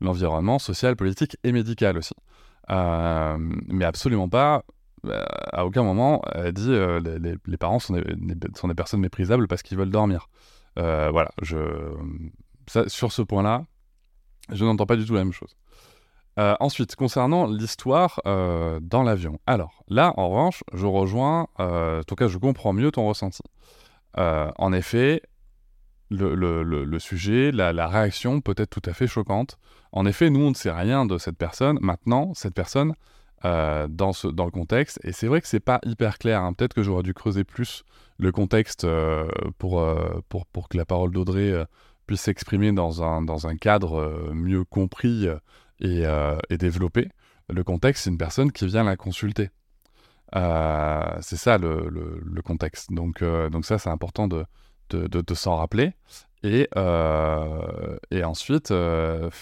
L'environnement 0.00 0.58
social, 0.58 0.96
politique 0.96 1.36
et 1.44 1.52
médical 1.52 1.96
aussi. 1.98 2.14
Euh, 2.70 3.36
mais 3.38 3.84
absolument 3.84 4.28
pas. 4.28 4.64
Euh, 5.06 5.22
à 5.52 5.66
aucun 5.66 5.82
moment, 5.82 6.22
elle 6.32 6.52
dit 6.52 6.70
les, 6.70 7.36
les, 7.46 7.56
parents 7.56 7.78
sont 7.78 7.94
des, 7.94 8.02
sont 8.56 8.68
des 8.68 8.74
personnes 8.74 9.00
méprisables 9.00 9.46
parce 9.48 9.62
qu'ils 9.62 9.78
veulent 9.78 9.90
dormir. 9.90 10.28
voilà, 10.76 11.30
je, 11.42 11.58
sur 12.86 13.12
ce 13.12 13.22
point-là, 13.22 13.64
je 14.50 14.64
n'entends 14.64 14.86
pas 14.86 14.96
du 14.96 15.04
tout 15.04 15.14
la 15.14 15.24
même 15.24 15.32
chose. 15.32 15.56
Euh, 16.36 16.56
ensuite, 16.58 16.96
concernant 16.96 17.46
l'histoire 17.46 18.20
euh, 18.26 18.80
dans 18.82 19.04
l'avion. 19.04 19.38
Alors, 19.46 19.84
là, 19.86 20.12
en 20.16 20.30
revanche, 20.30 20.64
je 20.72 20.86
rejoins, 20.86 21.46
euh, 21.60 22.00
en 22.00 22.02
tout 22.02 22.16
cas, 22.16 22.26
je 22.26 22.38
comprends 22.38 22.72
mieux 22.72 22.90
ton 22.90 23.06
ressenti. 23.06 23.42
en 24.16 24.72
effet, 24.72 25.22
le, 26.10 26.98
sujet, 26.98 27.52
la, 27.52 27.86
réaction 27.86 28.40
peut 28.40 28.54
être 28.56 28.70
tout 28.70 28.82
à 28.84 28.92
fait 28.92 29.06
choquante. 29.06 29.58
En 29.92 30.06
effet, 30.06 30.28
nous, 30.28 30.40
on 30.40 30.50
ne 30.50 30.54
sait 30.54 30.72
rien 30.72 31.06
de 31.06 31.18
cette 31.18 31.38
personne. 31.38 31.78
Maintenant, 31.80 32.34
cette 32.34 32.54
personne, 32.54 32.94
dans, 33.42 34.12
le 34.24 34.50
contexte, 34.50 34.98
et 35.04 35.12
c'est 35.12 35.28
vrai 35.28 35.40
que 35.40 35.46
c'est 35.46 35.60
pas 35.60 35.78
hyper 35.84 36.18
clair, 36.18 36.42
hein. 36.42 36.52
peut-être 36.52 36.74
que 36.74 36.82
j'aurais 36.82 37.02
dû 37.02 37.14
creuser 37.14 37.44
plus 37.44 37.84
le 38.18 38.32
contexte 38.32 38.86
pour, 39.58 39.80
que 40.70 40.76
la 40.76 40.84
parole 40.84 41.12
d'Audrey 41.12 41.52
puisse 42.06 42.22
s'exprimer 42.22 42.72
dans 42.72 43.02
un, 43.02 43.56
cadre 43.56 44.32
mieux 44.32 44.64
compris 44.64 45.28
euh, 45.82 46.04
euh, 46.06 46.38
et, 46.50 46.58
développé. 46.58 47.08
Le 47.48 47.64
contexte, 47.64 48.04
c'est 48.04 48.10
une 48.10 48.18
personne 48.18 48.52
qui 48.52 48.66
vient 48.66 48.84
la 48.84 48.96
consulter. 48.96 49.50
c'est 50.32 51.36
ça 51.36 51.58
le, 51.58 52.42
contexte. 52.44 52.92
Donc, 52.92 53.22
donc 53.22 53.64
ça, 53.64 53.78
c'est 53.78 53.90
important 53.90 54.28
de, 54.28 54.46
de, 54.90 55.34
s'en 55.34 55.56
rappeler. 55.56 55.92
Et, 56.42 56.68
et 58.10 58.24
ensuite, 58.24 58.72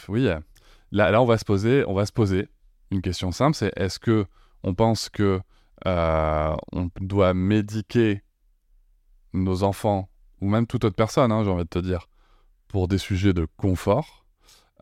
oui, 0.09 0.29
là, 0.91 1.11
là, 1.11 1.23
on 1.23 1.27
va 1.27 1.39
se 1.39 1.45
poser, 1.45 1.85
on 1.87 1.95
va 1.95 2.07
se 2.07 2.13
poser 2.13 2.49
une 2.91 3.03
question 3.03 3.33
simple, 3.33 3.57
c'est 3.57 3.73
est-ce 3.77 3.99
que 3.99 4.27
on 4.65 4.75
pense 4.75 5.09
que 5.09 5.41
on 5.85 6.91
doit 7.01 7.35
médiquer 7.35 8.23
nos 9.33 9.63
enfants 9.63 10.09
ou 10.41 10.49
même 10.49 10.67
toute 10.67 10.85
autre 10.85 10.97
personne, 10.97 11.31
hein, 11.31 11.45
j'ai 11.45 11.51
envie 11.51 11.63
de 11.63 11.69
te 11.69 11.79
dire, 11.79 12.09
pour 12.69 12.89
des 12.89 12.99
sujets 12.99 13.33
de 13.33 13.47
confort? 13.57 14.22
euh, 14.22 14.22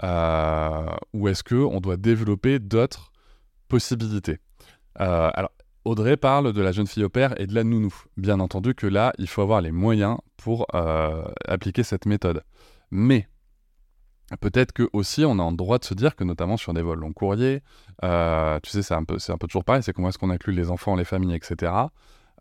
ou 0.02 1.28
est-ce 1.28 1.45
qu'on 1.45 1.80
doit 1.80 1.97
développer 1.97 2.59
d'autres 2.59 3.12
possibilités? 3.69 4.38
Euh, 5.00 5.30
Alors, 5.35 5.52
Audrey 5.85 6.16
parle 6.16 6.52
de 6.52 6.61
la 6.61 6.73
jeune 6.73 6.87
fille 6.87 7.04
au 7.04 7.09
père 7.09 7.40
et 7.40 7.47
de 7.47 7.54
la 7.54 7.64
nounou. 7.64 7.95
Bien 8.16 8.38
entendu 8.40 8.75
que 8.75 8.87
là, 8.87 9.12
il 9.19 9.28
faut 9.28 9.42
avoir 9.42 9.61
les 9.61 9.73
moyens 9.73 10.19
pour 10.37 10.66
euh, 10.75 11.25
appliquer 11.47 11.83
cette 11.83 12.07
méthode. 12.07 12.42
Mais 12.90 13.28
peut-être 14.40 14.73
que 14.73 14.88
aussi 14.92 15.25
on 15.25 15.38
a 15.38 15.50
le 15.50 15.57
droit 15.57 15.78
de 15.78 15.85
se 15.85 15.95
dire 15.95 16.16
que 16.16 16.25
notamment 16.25 16.57
sur 16.57 16.75
des 16.75 16.83
vols 16.83 17.00
long 17.00 17.12
courriers, 17.12 17.62
euh, 18.04 18.59
tu 18.62 18.71
sais, 18.71 18.83
c'est 18.83 18.95
un, 18.95 19.04
peu, 19.04 19.16
un 19.28 19.38
peu 19.38 19.47
toujours 19.47 19.64
pareil, 19.64 19.83
c'est 19.83 19.92
comment 19.92 20.09
est-ce 20.09 20.19
qu'on 20.19 20.30
inclut 20.30 20.52
les 20.52 20.71
enfants, 20.71 20.97
les 20.97 21.04
familles, 21.04 21.35
etc. 21.35 21.73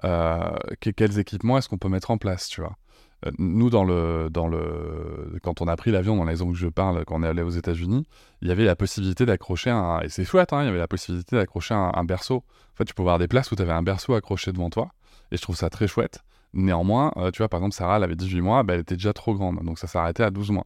Euh, 0.04 0.56
quels 0.80 1.20
équipements 1.20 1.58
est-ce 1.58 1.70
qu'on 1.70 1.78
peut 1.78 1.90
mettre 1.90 2.12
en 2.12 2.18
place, 2.18 2.48
tu 2.50 2.62
vois? 2.62 2.76
euh, 2.76 2.89
nous, 3.38 3.70
dans 3.70 3.84
le, 3.84 4.30
dans 4.32 4.48
le, 4.48 5.40
quand 5.44 5.62
on 5.62 5.68
a 5.68 5.76
pris 5.76 5.92
l'avion 5.92 6.16
dans 6.16 6.24
les 6.24 6.38
que 6.38 6.54
je 6.54 6.68
parle, 6.68 7.04
quand 7.06 7.20
on 7.20 7.24
est 7.24 7.28
allé 7.28 7.42
aux 7.42 7.50
États-Unis, 7.50 8.06
il 8.42 8.48
y 8.48 8.52
avait 8.52 8.66
la 8.66 8.76
possibilité 8.76 9.26
d'accrocher 9.26 9.70
un. 9.70 10.00
Et 10.02 10.10
c'est 10.10 10.24
chouette, 10.24 10.54
hein, 10.54 10.64
il 10.64 10.66
y 10.66 10.70
avait 10.70 10.78
la 10.78 10.88
possibilité 10.88 11.36
d'accrocher 11.36 11.74
un, 11.74 12.04
berceau. 12.06 12.38
En 12.74 12.78
fait, 12.78 12.86
tu 12.86 12.94
pouvais 12.94 13.10
avoir 13.10 13.20
des 13.20 13.28
places 13.28 13.52
où 13.52 13.56
tu 13.56 13.62
avais 13.62 13.74
un 13.74 13.84
berceau 13.84 14.14
accroché 14.14 14.52
devant 14.52 14.70
toi. 14.70 14.90
Et 15.32 15.38
je 15.38 15.42
trouve 15.42 15.58
ça 15.58 15.70
très 15.70 15.88
chouette. 15.88 16.24
Néanmoins, 16.54 17.12
tu 17.34 17.40
vois, 17.40 17.50
par 17.50 17.60
exemple, 17.60 17.76
Sarah, 17.76 17.98
elle 17.98 18.04
avait 18.04 18.16
18 18.16 18.42
mois, 18.42 18.64
bah, 18.64 18.74
elle 18.74 18.82
était 18.82 18.96
déjà 18.96 19.14
trop 19.14 19.36
grande. 19.36 19.64
Donc 19.64 19.80
ça 19.80 19.88
s'arrêtait 19.88 20.24
à 20.24 20.32
12 20.32 20.52
mois. 20.52 20.66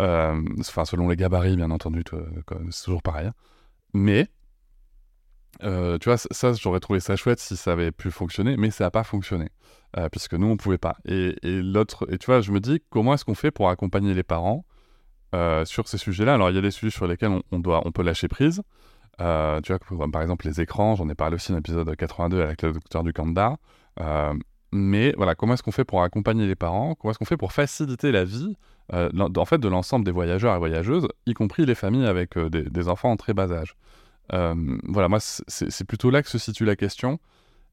Euh, 0.00 0.40
enfin, 0.60 0.84
selon 0.84 1.08
les 1.08 1.16
gabarits, 1.16 1.56
bien 1.56 1.70
entendu, 1.70 2.04
c'est 2.70 2.84
toujours 2.84 3.02
pareil. 3.02 3.28
Hein. 3.28 3.34
Mais, 3.94 4.28
euh, 5.62 5.98
tu 5.98 6.08
vois, 6.08 6.16
ça, 6.18 6.52
j'aurais 6.52 6.80
trouvé 6.80 7.00
ça 7.00 7.16
chouette 7.16 7.40
si 7.40 7.56
ça 7.56 7.72
avait 7.72 7.90
pu 7.90 8.10
fonctionner, 8.10 8.56
mais 8.56 8.70
ça 8.70 8.84
n'a 8.84 8.90
pas 8.90 9.04
fonctionné, 9.04 9.48
euh, 9.96 10.08
puisque 10.08 10.34
nous, 10.34 10.46
on 10.46 10.56
pouvait 10.56 10.78
pas. 10.78 10.96
Et, 11.04 11.34
l'autre, 11.42 12.06
et 12.12 12.18
tu 12.18 12.26
vois, 12.26 12.40
je 12.40 12.52
me 12.52 12.60
dis, 12.60 12.82
comment 12.90 13.14
est-ce 13.14 13.24
qu'on 13.24 13.34
fait 13.34 13.50
pour 13.50 13.68
accompagner 13.68 14.14
les 14.14 14.22
parents 14.22 14.64
sur 15.64 15.88
ces 15.88 15.98
sujets-là? 15.98 16.34
Alors, 16.34 16.50
il 16.50 16.56
y 16.56 16.58
a 16.58 16.62
des 16.62 16.70
sujets 16.70 16.90
sur 16.90 17.06
lesquels 17.06 17.30
on, 17.30 17.42
on 17.50 17.92
peut 17.92 18.02
lâcher 18.02 18.28
prise. 18.28 18.62
tu 19.18 19.24
vois, 19.24 20.10
par 20.12 20.22
exemple, 20.22 20.46
les 20.46 20.60
écrans, 20.60 20.94
j'en 20.96 21.08
ai 21.08 21.14
parlé 21.14 21.34
aussi 21.36 21.52
dans 21.52 21.58
l'épisode 21.58 21.94
82 21.94 22.42
avec 22.42 22.62
le 22.62 22.72
docteur 22.72 23.02
du 23.02 23.12
Kanda. 23.12 23.56
mais 24.72 25.12
voilà, 25.16 25.34
comment 25.34 25.54
est-ce 25.54 25.62
qu'on 25.62 25.72
fait 25.72 25.84
pour 25.84 26.02
accompagner 26.02 26.46
les 26.46 26.56
parents? 26.56 26.94
Comment 26.94 27.10
est-ce 27.10 27.18
qu'on 27.18 27.24
fait 27.24 27.36
pour 27.36 27.52
faciliter 27.52 28.12
la 28.12 28.24
vie 28.24 28.56
euh, 28.94 29.10
en 29.36 29.44
fait, 29.44 29.58
de 29.58 29.68
l'ensemble 29.68 30.04
des 30.04 30.10
voyageurs 30.10 30.54
et 30.54 30.58
voyageuses, 30.58 31.08
y 31.26 31.34
compris 31.34 31.66
les 31.66 31.74
familles 31.74 32.06
avec 32.06 32.38
euh, 32.38 32.48
des, 32.48 32.88
enfants 32.88 33.10
en 33.10 33.16
très 33.16 33.34
bas 33.34 33.52
âge? 33.52 33.76
Euh, 34.32 34.54
voilà, 34.84 35.08
moi, 35.08 35.18
c'est 35.20 35.84
plutôt 35.84 36.10
là 36.10 36.22
que 36.22 36.28
se 36.28 36.38
situe 36.38 36.64
la 36.64 36.76
question. 36.76 37.18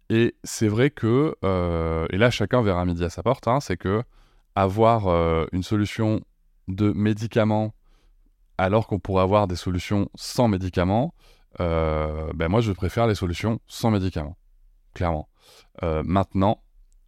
Et 0.09 0.35
c'est 0.43 0.67
vrai 0.67 0.91
que, 0.91 1.35
et 2.11 2.17
là, 2.17 2.29
chacun 2.29 2.61
verra 2.61 2.85
midi 2.85 3.03
à 3.03 3.09
sa 3.09 3.23
porte, 3.23 3.47
hein, 3.47 3.59
c'est 3.59 3.77
que 3.77 4.03
avoir 4.55 5.07
une 5.51 5.63
solution 5.63 6.21
de 6.67 6.91
médicaments 6.93 7.73
alors 8.57 8.87
qu'on 8.87 8.99
pourrait 8.99 9.23
avoir 9.23 9.47
des 9.47 9.55
solutions 9.55 10.09
sans 10.15 10.47
médicaments, 10.47 11.13
ben 11.57 12.47
moi, 12.49 12.61
je 12.61 12.71
préfère 12.71 13.07
les 13.07 13.15
solutions 13.15 13.59
sans 13.67 13.89
médicaments, 13.89 14.37
clairement. 14.93 15.27
maintenant, 15.81 16.61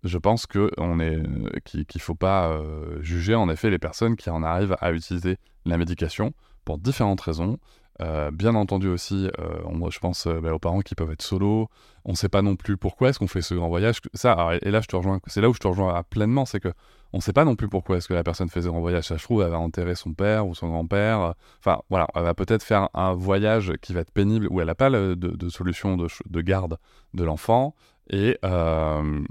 je 0.03 0.17
pense 0.17 0.45
qu'il 0.45 0.69
ne 0.77 1.99
faut 1.99 2.15
pas 2.15 2.49
euh, 2.49 3.01
juger 3.01 3.35
en 3.35 3.49
effet 3.49 3.69
les 3.69 3.79
personnes 3.79 4.15
qui 4.15 4.29
en 4.29 4.43
arrivent 4.43 4.77
à 4.79 4.91
utiliser 4.91 5.37
la 5.65 5.77
médication 5.77 6.33
pour 6.65 6.77
différentes 6.77 7.21
raisons. 7.21 7.57
Euh, 8.01 8.31
bien 8.31 8.55
entendu 8.55 8.87
aussi, 8.87 9.29
euh, 9.39 9.89
je 9.89 9.99
pense 9.99 10.27
bah, 10.27 10.53
aux 10.53 10.59
parents 10.59 10.81
qui 10.81 10.95
peuvent 10.95 11.11
être 11.11 11.21
solo. 11.21 11.67
On 12.05 12.11
ne 12.11 12.17
sait 12.17 12.29
pas 12.29 12.41
non 12.41 12.55
plus 12.55 12.77
pourquoi 12.77 13.09
est-ce 13.09 13.19
qu'on 13.19 13.27
fait 13.27 13.41
ce 13.41 13.53
grand 13.53 13.69
voyage. 13.69 13.99
Ça, 14.13 14.51
et 14.61 14.71
là 14.71 14.81
je 14.81 14.87
te 14.87 14.95
rejoins. 14.95 15.19
C'est 15.27 15.41
là 15.41 15.49
où 15.49 15.53
je 15.53 15.59
te 15.59 15.67
rejoins 15.67 16.03
pleinement, 16.03 16.45
c'est 16.45 16.59
que 16.59 16.71
on 17.13 17.17
ne 17.17 17.21
sait 17.21 17.33
pas 17.33 17.45
non 17.45 17.55
plus 17.55 17.69
pourquoi 17.69 17.97
est-ce 17.97 18.07
que 18.07 18.13
la 18.13 18.23
personne 18.23 18.49
fait 18.49 18.61
ce 18.61 18.67
grand 18.67 18.81
voyage. 18.81 19.05
Ça, 19.05 19.17
je 19.17 19.23
trouve, 19.23 19.41
elle 19.41 19.49
va 19.49 19.59
enterrer 19.59 19.95
son 19.95 20.13
père 20.13 20.45
ou 20.45 20.55
son 20.55 20.67
grand-père. 20.67 21.33
Enfin, 21.59 21.81
voilà, 21.89 22.07
elle 22.15 22.23
va 22.23 22.33
peut-être 22.33 22.63
faire 22.63 22.89
un 22.93 23.13
voyage 23.13 23.73
qui 23.81 23.93
va 23.93 24.01
être 24.01 24.11
pénible 24.11 24.47
où 24.49 24.59
elle 24.59 24.67
n'a 24.67 24.75
pas 24.75 24.89
de, 24.89 25.49
solution 25.49 25.95
de, 25.95 26.07
de, 26.29 26.41
garde 26.41 26.77
de 27.13 27.23
l'enfant 27.23 27.75
et 28.09 28.37
euh, 28.43 29.21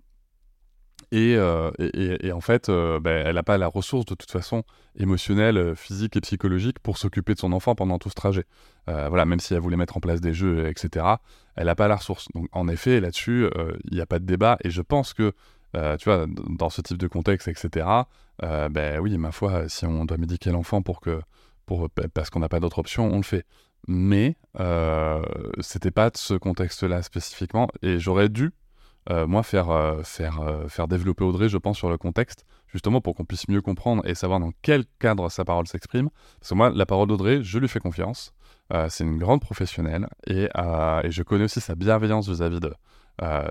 et, 1.12 1.36
et, 1.78 2.32
en 2.32 2.40
fait, 2.40 2.68
euh, 2.68 2.98
ben, 2.98 3.26
elle 3.26 3.36
n'a 3.36 3.42
pas 3.42 3.58
la 3.58 3.68
ressource 3.68 4.04
de 4.06 4.14
toute 4.14 4.30
façon 4.30 4.64
émotionnelle, 4.98 5.56
euh, 5.56 5.74
physique 5.74 6.16
et 6.16 6.20
psychologique 6.20 6.78
pour 6.80 6.98
s'occuper 6.98 7.34
de 7.34 7.38
son 7.38 7.52
enfant 7.52 7.74
pendant 7.74 7.98
tout 7.98 8.08
ce 8.08 8.14
trajet. 8.14 8.44
voilà, 8.86 9.24
même 9.24 9.40
si 9.40 9.54
elle 9.54 9.60
voulait 9.60 9.76
mettre 9.76 9.96
en 9.96 10.00
place 10.00 10.20
des 10.20 10.34
jeux, 10.34 10.68
etc., 10.68 11.06
elle 11.54 11.66
n'a 11.66 11.74
pas 11.74 11.88
la 11.88 11.96
ressource. 11.96 12.26
Donc 12.34 12.48
en 12.52 12.68
effet, 12.68 13.00
là-dessus, 13.00 13.48
il 13.84 13.94
n'y 13.94 14.00
a 14.00 14.06
pas 14.06 14.18
de 14.18 14.24
débat. 14.24 14.58
Et 14.64 14.70
je 14.70 14.82
pense 14.82 15.14
que, 15.14 15.32
tu 15.98 16.04
vois, 16.04 16.26
dans 16.28 16.70
ce 16.70 16.80
type 16.82 16.98
de 16.98 17.08
contexte, 17.08 17.48
etc., 17.48 17.86
ben 18.40 19.00
oui, 19.00 19.16
ma 19.18 19.32
foi, 19.32 19.68
si 19.68 19.86
on 19.86 20.04
doit 20.04 20.18
médiquer 20.18 20.50
l'enfant 20.50 20.82
pour 20.82 21.00
que, 21.00 21.20
pour, 21.66 21.88
parce 22.14 22.30
qu'on 22.30 22.40
n'a 22.40 22.48
pas 22.48 22.60
d'autre 22.60 22.78
option, 22.78 23.12
on 23.12 23.16
le 23.16 23.22
fait. 23.22 23.44
Mais 23.88 24.36
c'était 25.60 25.92
pas 25.92 26.10
de 26.10 26.16
ce 26.16 26.34
contexte-là 26.34 27.02
spécifiquement. 27.02 27.68
Et 27.82 27.98
j'aurais 27.98 28.28
dû 28.28 28.52
euh, 29.10 29.26
moi, 29.26 29.42
faire, 29.42 29.70
euh, 29.70 30.02
faire, 30.02 30.40
euh, 30.40 30.66
faire 30.68 30.88
développer 30.88 31.24
Audrey, 31.24 31.48
je 31.48 31.58
pense, 31.58 31.76
sur 31.76 31.88
le 31.88 31.96
contexte, 31.96 32.44
justement 32.66 33.00
pour 33.00 33.14
qu'on 33.14 33.24
puisse 33.24 33.48
mieux 33.48 33.60
comprendre 33.60 34.02
et 34.06 34.14
savoir 34.14 34.40
dans 34.40 34.50
quel 34.62 34.84
cadre 34.98 35.28
sa 35.30 35.44
parole 35.44 35.66
s'exprime. 35.68 36.10
Parce 36.40 36.50
que 36.50 36.54
moi, 36.54 36.70
la 36.70 36.86
parole 36.86 37.08
d'Audrey, 37.08 37.42
je 37.42 37.58
lui 37.58 37.68
fais 37.68 37.80
confiance. 37.80 38.32
c'est 38.88 39.04
une 39.04 39.18
grande 39.18 39.40
professionnelle 39.40 40.08
et, 40.26 40.48
et, 41.04 41.10
je 41.10 41.22
connais 41.22 41.44
aussi 41.44 41.60
sa 41.60 41.76
bienveillance 41.76 42.28
vis-à-vis 42.28 42.58
de, 42.58 42.72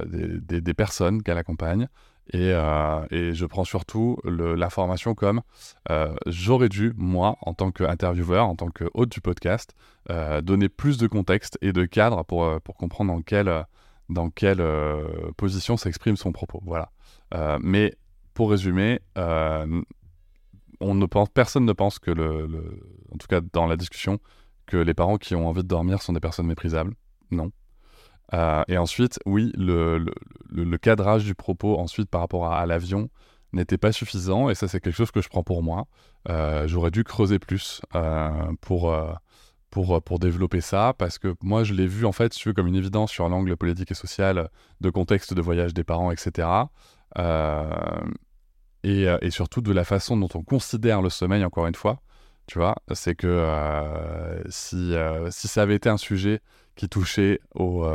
des, 0.05 0.59
des, 0.59 0.73
personnes 0.73 1.23
qu'elle 1.23 1.37
accompagne. 1.37 1.87
Et, 2.33 2.49
et, 3.11 3.33
je 3.33 3.45
prends 3.45 3.63
surtout 3.63 4.17
l'information 4.25 5.15
comme 5.15 5.41
j'aurais 6.25 6.69
dû, 6.69 6.93
moi, 6.97 7.37
en 7.41 7.53
tant 7.53 7.71
qu'intervieweur, 7.71 8.45
en 8.45 8.55
tant 8.57 8.71
que 8.71 8.89
hôte 8.93 9.09
du 9.09 9.21
podcast, 9.21 9.73
donner 10.43 10.67
plus 10.67 10.97
de 10.97 11.07
contexte 11.07 11.57
et 11.61 11.71
de 11.71 11.85
cadre 11.85 12.25
pour, 12.25 12.59
pour 12.61 12.75
comprendre 12.75 13.13
dans 13.13 13.21
quel 13.21 13.65
dans 14.09 14.29
quelle 14.29 14.61
euh, 14.61 15.31
position 15.37 15.77
s'exprime 15.77 16.17
son 16.17 16.31
propos. 16.31 16.61
Voilà. 16.65 16.91
Euh, 17.33 17.57
mais 17.61 17.95
pour 18.33 18.51
résumer, 18.51 18.99
euh, 19.17 19.81
on 20.79 20.95
ne 20.95 21.05
pense, 21.05 21.29
personne 21.29 21.65
ne 21.65 21.73
pense 21.73 21.99
que, 21.99 22.11
le, 22.11 22.81
en 23.13 23.17
tout 23.17 23.27
cas 23.27 23.41
dans 23.53 23.65
la 23.65 23.77
discussion, 23.77 24.19
que 24.65 24.77
les 24.77 24.93
parents 24.93 25.17
qui 25.17 25.35
ont 25.35 25.47
envie 25.47 25.63
de 25.63 25.67
dormir 25.67 26.01
sont 26.01 26.13
des 26.13 26.19
personnes 26.19 26.47
méprisables. 26.47 26.93
Non. 27.31 27.51
et 28.67 28.77
ensuite, 28.77 29.19
oui, 29.25 29.51
le, 29.57 30.05
cadrage 30.77 31.23
du 31.23 31.35
propos 31.35 31.79
ensuite 31.79 32.09
par 32.09 32.21
rapport 32.21 32.51
à, 32.51 32.65
l'avion 32.65 33.09
n'était 33.53 33.77
pas 33.77 33.91
suffisant, 33.91 34.49
et 34.49 34.55
ça 34.55 34.67
c'est 34.67 34.79
quelque 34.79 34.95
chose 34.95 35.11
que 35.11 35.21
je 35.21 35.29
prends 35.29 35.43
pour 35.43 35.63
moi. 35.63 35.87
J'aurais 36.65 36.91
dû 36.91 37.03
creuser 37.03 37.39
plus 37.39 37.81
pour, 38.61 38.95
pour, 39.75 39.97
euh, 39.97 39.99
pour 39.99 40.19
développer 40.19 40.61
ça, 40.61 40.93
parce 40.97 41.19
que 41.19 41.35
moi, 41.43 41.65
je 41.65 41.73
l'ai 41.73 41.85
vu, 41.85 42.05
en 42.05 42.13
fait, 42.13 42.29
tu 42.29 42.53
comme 42.53 42.67
une 42.67 42.77
évidence 42.77 43.11
sur 43.11 43.27
l'angle 43.27 43.57
politique 43.57 43.91
et 43.91 43.93
social 43.93 44.49
de 44.79 44.89
contexte 44.89 45.33
de 45.33 45.41
voyage 45.41 45.73
des 45.73 45.83
parents, 45.83 46.11
etc. 46.11 46.47
Euh, 47.17 47.69
et, 48.83 49.09
euh, 49.09 49.17
et, 49.21 49.31
surtout 49.31 49.59
de 49.59 49.73
la 49.73 49.83
façon 49.83 50.15
dont 50.15 50.29
on 50.33 50.43
considère 50.43 51.01
le 51.01 51.09
sommeil, 51.09 51.43
encore 51.43 51.67
une 51.67 51.75
fois. 51.75 51.99
Tu 52.47 52.57
vois, 52.57 52.75
c'est 52.93 53.15
que 53.15 53.49
si, 54.47 54.93
si 55.29 55.47
ça 55.49 55.63
avait 55.63 55.75
été 55.75 55.89
un 55.89 55.97
sujet 55.97 56.39
qui 56.75 56.87
touchait 56.87 57.41
au, 57.53 57.85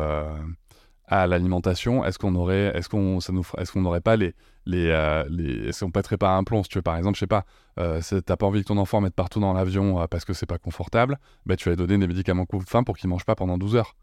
à 1.11 1.27
l'alimentation, 1.27 2.05
est-ce 2.05 2.18
qu'on 2.20 2.37
aurait, 2.37 2.73
est-ce 2.77 2.88
qu'on, 2.88 3.18
ça 3.18 3.33
nous, 3.33 3.44
est-ce 3.59 3.73
qu'on 3.73 3.81
n'aurait 3.81 4.01
pas 4.01 4.16
les, 4.16 4.33
les, 4.64 4.87
euh, 4.90 5.25
les 5.29 5.68
est-ce 5.68 5.85
qu'on 5.85 5.90
pèterait 5.90 6.16
pas 6.16 6.37
un 6.37 6.44
plomb, 6.44 6.62
si 6.62 6.68
tu 6.68 6.79
veux, 6.79 6.83
par 6.83 6.96
exemple, 6.96 7.16
je 7.16 7.20
sais 7.20 7.27
pas, 7.27 7.44
euh, 7.81 8.01
t'as 8.25 8.37
pas 8.37 8.46
envie 8.46 8.62
que 8.62 8.68
ton 8.68 8.79
enfant 8.79 9.01
mette 9.01 9.16
partout 9.16 9.40
dans 9.40 9.53
l'avion 9.53 10.01
euh, 10.01 10.07
parce 10.07 10.25
que 10.25 10.33
c'est 10.33 10.46
pas 10.46 10.59
confortable, 10.59 11.18
bah, 11.46 11.57
tu 11.57 11.68
vas 11.68 11.73
lui 11.73 11.77
donner 11.77 11.99
des 11.99 12.07
médicaments 12.07 12.46
coupe-faim 12.46 12.85
pour 12.85 12.96
qu'il 12.96 13.11
mange 13.11 13.25
pas 13.25 13.35
pendant 13.35 13.59
12 13.59 13.75
heures. 13.75 13.96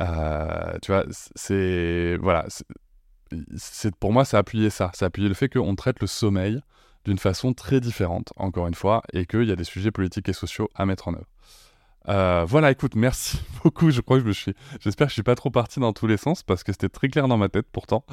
Euh, 0.00 0.78
tu 0.80 0.90
vois, 0.90 1.04
c'est, 1.10 2.16
voilà, 2.16 2.46
c'est, 3.56 3.94
pour 3.96 4.14
moi, 4.14 4.24
ça 4.24 4.38
a 4.38 4.40
appuyé 4.40 4.70
ça, 4.70 4.90
ça 4.94 5.04
a 5.04 5.08
appuyé 5.08 5.28
le 5.28 5.34
fait 5.34 5.50
qu'on 5.50 5.74
traite 5.74 6.00
le 6.00 6.06
sommeil 6.06 6.60
d'une 7.04 7.18
façon 7.18 7.52
très 7.52 7.80
différente, 7.80 8.32
encore 8.36 8.66
une 8.68 8.74
fois, 8.74 9.02
et 9.12 9.26
qu'il 9.26 9.44
y 9.44 9.52
a 9.52 9.56
des 9.56 9.64
sujets 9.64 9.90
politiques 9.90 10.30
et 10.30 10.32
sociaux 10.32 10.70
à 10.74 10.86
mettre 10.86 11.08
en 11.08 11.14
œuvre. 11.14 11.26
Euh, 12.08 12.44
voilà, 12.46 12.70
écoute, 12.70 12.94
merci 12.94 13.40
beaucoup. 13.62 13.90
Je 13.90 14.00
crois 14.00 14.16
que 14.16 14.22
je 14.22 14.28
me 14.28 14.32
suis. 14.32 14.54
J'espère 14.80 15.06
que 15.06 15.10
je 15.10 15.14
suis 15.14 15.22
pas 15.22 15.34
trop 15.34 15.50
parti 15.50 15.80
dans 15.80 15.92
tous 15.92 16.06
les 16.06 16.16
sens 16.16 16.42
parce 16.42 16.64
que 16.64 16.72
c'était 16.72 16.88
très 16.88 17.08
clair 17.08 17.28
dans 17.28 17.36
ma 17.36 17.48
tête 17.48 17.66
pourtant. 17.70 18.04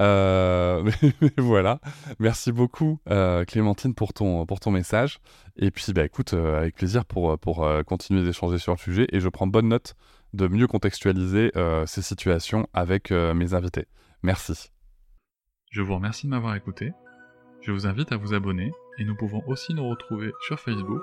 Euh, 0.00 0.90
mais, 1.20 1.30
voilà. 1.38 1.80
Merci 2.18 2.52
beaucoup, 2.52 3.00
euh, 3.10 3.44
Clémentine, 3.44 3.94
pour 3.94 4.12
ton, 4.12 4.46
pour 4.46 4.60
ton 4.60 4.70
message. 4.70 5.20
Et 5.56 5.70
puis, 5.70 5.92
bah, 5.92 6.04
écoute, 6.04 6.34
avec 6.34 6.74
plaisir 6.74 7.04
pour, 7.04 7.38
pour 7.38 7.66
continuer 7.86 8.24
d'échanger 8.24 8.58
sur 8.58 8.72
le 8.72 8.78
sujet. 8.78 9.06
Et 9.12 9.20
je 9.20 9.28
prends 9.28 9.46
bonne 9.46 9.68
note 9.68 9.94
de 10.32 10.48
mieux 10.48 10.66
contextualiser 10.66 11.52
ces 11.86 12.02
situations 12.02 12.66
avec 12.72 13.10
mes 13.10 13.54
invités. 13.54 13.86
Merci. 14.22 14.70
Je 15.70 15.82
vous 15.82 15.94
remercie 15.94 16.26
de 16.26 16.30
m'avoir 16.30 16.56
écouté. 16.56 16.92
Je 17.62 17.72
vous 17.72 17.86
invite 17.86 18.12
à 18.12 18.16
vous 18.16 18.34
abonner 18.34 18.72
et 18.98 19.04
nous 19.04 19.16
pouvons 19.16 19.42
aussi 19.46 19.74
nous 19.74 19.88
retrouver 19.88 20.32
sur 20.46 20.60
Facebook, 20.60 21.02